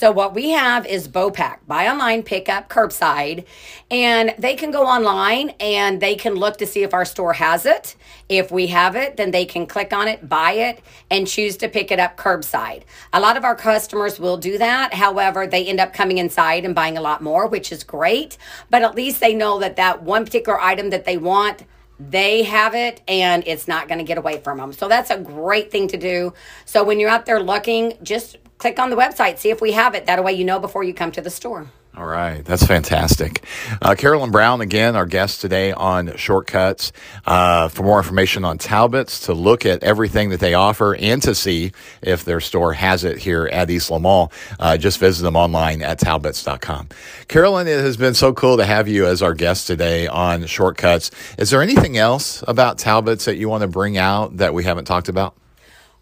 So 0.01 0.11
what 0.11 0.33
we 0.33 0.49
have 0.53 0.87
is 0.87 1.09
BOPAC, 1.09 1.59
buy 1.67 1.87
online, 1.87 2.23
pick 2.23 2.49
up 2.49 2.71
curbside, 2.71 3.45
and 3.91 4.35
they 4.39 4.55
can 4.55 4.71
go 4.71 4.87
online 4.87 5.51
and 5.61 6.01
they 6.01 6.15
can 6.15 6.37
look 6.37 6.57
to 6.57 6.67
see 6.67 6.83
if 6.83 6.95
our 6.95 7.05
store 7.05 7.35
has 7.35 7.67
it. 7.67 7.97
If 8.27 8.51
we 8.51 8.69
have 8.69 8.97
it, 8.97 9.19
then 9.19 9.31
they 9.31 9.45
can 9.45 9.67
click 9.67 9.93
on 9.93 10.09
it, 10.09 10.27
buy 10.27 10.53
it, 10.53 10.81
and 11.11 11.27
choose 11.27 11.59
to 11.59 11.69
pick 11.69 11.91
it 11.91 12.01
up 12.01 12.17
curbside. 12.17 12.85
A 13.13 13.21
lot 13.21 13.37
of 13.37 13.45
our 13.45 13.55
customers 13.55 14.19
will 14.19 14.39
do 14.39 14.57
that. 14.57 14.95
However, 14.95 15.47
they 15.47 15.67
end 15.67 15.81
up 15.81 15.93
coming 15.93 16.17
inside 16.17 16.65
and 16.65 16.75
buying 16.75 16.97
a 16.97 17.03
lot 17.03 17.21
more, 17.21 17.47
which 17.47 17.71
is 17.71 17.85
great. 17.85 18.39
But 18.71 18.81
at 18.81 18.95
least 18.95 19.21
they 19.21 19.35
know 19.35 19.59
that 19.59 19.77
that 19.77 20.03
one 20.03 20.25
particular 20.25 20.59
item 20.59 20.89
that 20.89 21.05
they 21.05 21.19
want 21.19 21.67
they 22.09 22.45
have 22.45 22.75
it 22.75 23.03
and 23.07 23.47
it's 23.47 23.69
not 23.69 23.87
going 23.87 23.99
to 23.99 24.05
get 24.05 24.17
away 24.17 24.41
from 24.41 24.57
them. 24.57 24.73
So 24.73 24.89
that's 24.89 25.11
a 25.11 25.19
great 25.19 25.71
thing 25.71 25.87
to 25.89 25.99
do. 25.99 26.33
So 26.65 26.83
when 26.83 26.99
you're 26.99 27.11
out 27.11 27.27
there 27.27 27.43
looking, 27.43 27.93
just 28.03 28.39
click 28.61 28.79
on 28.79 28.91
the 28.91 28.97
website, 28.97 29.39
see 29.39 29.51
if 29.51 29.61
we 29.61 29.73
have 29.73 29.95
it. 29.95 30.07
That 30.07 30.23
way 30.23 30.33
you 30.33 30.45
know 30.45 30.61
before 30.61 30.85
you 30.85 30.95
come 30.95 31.11
to 31.13 31.21
the 31.21 31.31
store. 31.31 31.67
All 31.97 32.07
right, 32.07 32.45
that's 32.45 32.65
fantastic. 32.65 33.43
Uh, 33.83 33.97
Carolyn 33.97 34.31
Brown, 34.31 34.61
again, 34.61 34.95
our 34.95 35.07
guest 35.07 35.41
today 35.41 35.73
on 35.73 36.17
Shortcuts. 36.17 36.93
Uh, 37.27 37.69
for 37.69 37.83
more 37.83 37.99
information 37.99 38.45
on 38.45 38.59
Talbot's, 38.59 39.23
to 39.23 39.35
look 39.35 39.67
at 39.67 39.83
everything 39.83 40.31
that 40.31 40.39
they 40.39 40.55
offer 40.55 40.95
and 40.95 41.21
to 41.23 41.35
see 41.35 41.73
if 42.01 42.25
their 42.25 42.41
store 42.41 42.75
has 42.75 43.03
it 43.03 43.19
here 43.19 43.49
at 43.53 43.69
Eastland 43.71 44.05
Mall, 44.05 44.31
uh, 44.61 44.77
just 44.77 45.01
visit 45.01 45.25
them 45.25 45.35
online 45.35 45.83
at 45.83 45.99
talbots.com. 45.99 46.91
Carolyn, 47.27 47.67
it 47.67 47.81
has 47.81 47.97
been 47.97 48.15
so 48.15 48.33
cool 48.33 48.57
to 48.59 48.65
have 48.65 48.87
you 48.87 49.07
as 49.07 49.21
our 49.21 49.35
guest 49.35 49.67
today 49.67 50.07
on 50.07 50.47
Shortcuts. 50.47 51.11
Is 51.39 51.51
there 51.51 51.61
anything 51.61 51.99
else 51.99 52.45
about 52.47 52.79
Talbot's 52.79 53.25
that 53.25 53.37
you 53.37 53.49
want 53.49 53.63
to 53.63 53.69
bring 53.69 53.99
out 53.99 54.37
that 54.37 54.55
we 54.55 54.63
haven't 54.63 54.85
talked 54.85 55.09
about? 55.09 55.35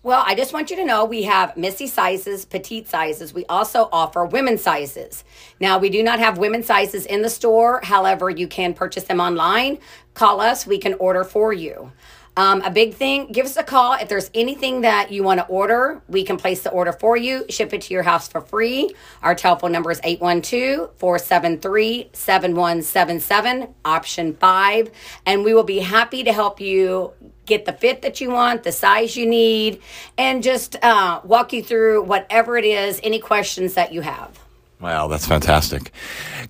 Well, 0.04 0.22
I 0.24 0.36
just 0.36 0.52
want 0.52 0.70
you 0.70 0.76
to 0.76 0.84
know 0.84 1.04
we 1.04 1.24
have 1.24 1.56
Missy 1.56 1.88
sizes, 1.88 2.44
petite 2.44 2.86
sizes. 2.86 3.34
We 3.34 3.44
also 3.46 3.88
offer 3.90 4.24
women's 4.24 4.62
sizes. 4.62 5.24
Now, 5.58 5.78
we 5.78 5.90
do 5.90 6.04
not 6.04 6.20
have 6.20 6.38
women's 6.38 6.66
sizes 6.66 7.04
in 7.04 7.22
the 7.22 7.28
store. 7.28 7.80
However, 7.82 8.30
you 8.30 8.46
can 8.46 8.74
purchase 8.74 9.04
them 9.04 9.20
online. 9.20 9.78
Call 10.14 10.40
us, 10.40 10.68
we 10.68 10.78
can 10.78 10.94
order 10.94 11.24
for 11.24 11.52
you. 11.52 11.90
Um, 12.38 12.62
a 12.62 12.70
big 12.70 12.94
thing, 12.94 13.32
give 13.32 13.46
us 13.46 13.56
a 13.56 13.64
call. 13.64 13.94
If 13.94 14.08
there's 14.08 14.30
anything 14.32 14.82
that 14.82 15.10
you 15.10 15.24
want 15.24 15.40
to 15.40 15.46
order, 15.46 16.00
we 16.06 16.22
can 16.22 16.36
place 16.36 16.62
the 16.62 16.70
order 16.70 16.92
for 16.92 17.16
you, 17.16 17.44
ship 17.48 17.72
it 17.72 17.80
to 17.82 17.92
your 17.92 18.04
house 18.04 18.28
for 18.28 18.40
free. 18.40 18.94
Our 19.24 19.34
telephone 19.34 19.72
number 19.72 19.90
is 19.90 20.00
812 20.04 20.94
473 20.98 22.10
7177, 22.12 23.74
option 23.84 24.34
five. 24.34 24.88
And 25.26 25.42
we 25.42 25.52
will 25.52 25.64
be 25.64 25.80
happy 25.80 26.22
to 26.22 26.32
help 26.32 26.60
you 26.60 27.12
get 27.44 27.64
the 27.64 27.72
fit 27.72 28.02
that 28.02 28.20
you 28.20 28.30
want, 28.30 28.62
the 28.62 28.70
size 28.70 29.16
you 29.16 29.26
need, 29.26 29.82
and 30.16 30.40
just 30.40 30.76
uh, 30.80 31.20
walk 31.24 31.52
you 31.52 31.60
through 31.60 32.04
whatever 32.04 32.56
it 32.56 32.64
is, 32.64 33.00
any 33.02 33.18
questions 33.18 33.74
that 33.74 33.92
you 33.92 34.02
have. 34.02 34.38
Wow, 34.80 35.08
that's 35.08 35.26
fantastic. 35.26 35.90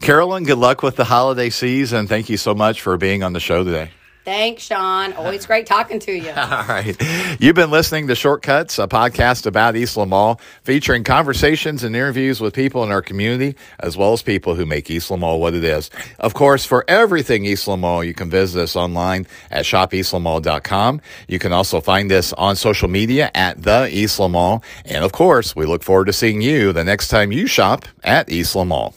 Carolyn, 0.03 0.45
good 0.45 0.59
luck 0.59 0.83
with 0.83 0.97
the 0.97 1.05
holiday 1.05 1.49
season. 1.49 2.07
Thank 2.07 2.29
you 2.29 2.37
so 2.37 2.55
much 2.55 2.83
for 2.83 2.99
being 2.99 3.23
on 3.23 3.33
the 3.33 3.41
show 3.41 3.65
today. 3.65 3.91
Thanks, 4.29 4.65
Sean. 4.65 5.15
Always 5.15 5.47
great 5.47 5.65
talking 5.65 5.99
to 6.01 6.13
you. 6.13 6.29
All 6.37 6.65
right. 6.69 6.95
You've 7.41 7.55
been 7.55 7.71
listening 7.71 8.09
to 8.09 8.15
Shortcuts, 8.15 8.79
a 8.79 8.87
podcast 8.87 9.47
about 9.47 9.75
Eastland 9.75 10.11
Mall, 10.11 10.39
featuring 10.65 11.03
conversations 11.03 11.83
and 11.83 11.97
interviews 11.97 12.39
with 12.39 12.53
people 12.53 12.85
in 12.85 12.91
our 12.91 13.01
community, 13.01 13.57
as 13.81 13.97
well 13.97 14.13
as 14.13 14.21
people 14.21 14.55
who 14.55 14.67
make 14.67 14.91
Eastland 14.91 15.23
Mall 15.23 15.41
what 15.41 15.55
it 15.55 15.65
is. 15.65 15.89
Of 16.19 16.35
course, 16.35 16.67
for 16.67 16.85
everything 16.89 17.47
Eastland 17.47 17.81
Mall, 17.81 18.05
you 18.05 18.13
can 18.13 18.29
visit 18.29 18.61
us 18.61 18.77
online 18.77 19.27
at 19.51 19.65
shopeastlandmall.com. 19.65 21.01
You 21.27 21.39
can 21.39 21.55
also 21.55 21.81
find 21.81 22.13
us 22.13 22.35
on 22.35 22.55
social 22.57 22.89
media 22.89 23.31
at 23.35 23.63
the 23.63 23.89
Eastland 23.91 24.35
Mall. 24.35 24.63
And 24.85 25.07
of 25.07 25.13
course, 25.13 25.57
we 25.57 25.65
look 25.65 25.83
forward 25.83 26.05
to 26.05 26.13
seeing 26.13 26.43
you 26.43 26.75
the 26.75 26.85
next 26.85 27.09
time 27.09 27.33
you 27.33 27.47
shop 27.47 27.87
at 28.05 28.31
Eastland 28.31 28.69
Mall. 28.69 28.95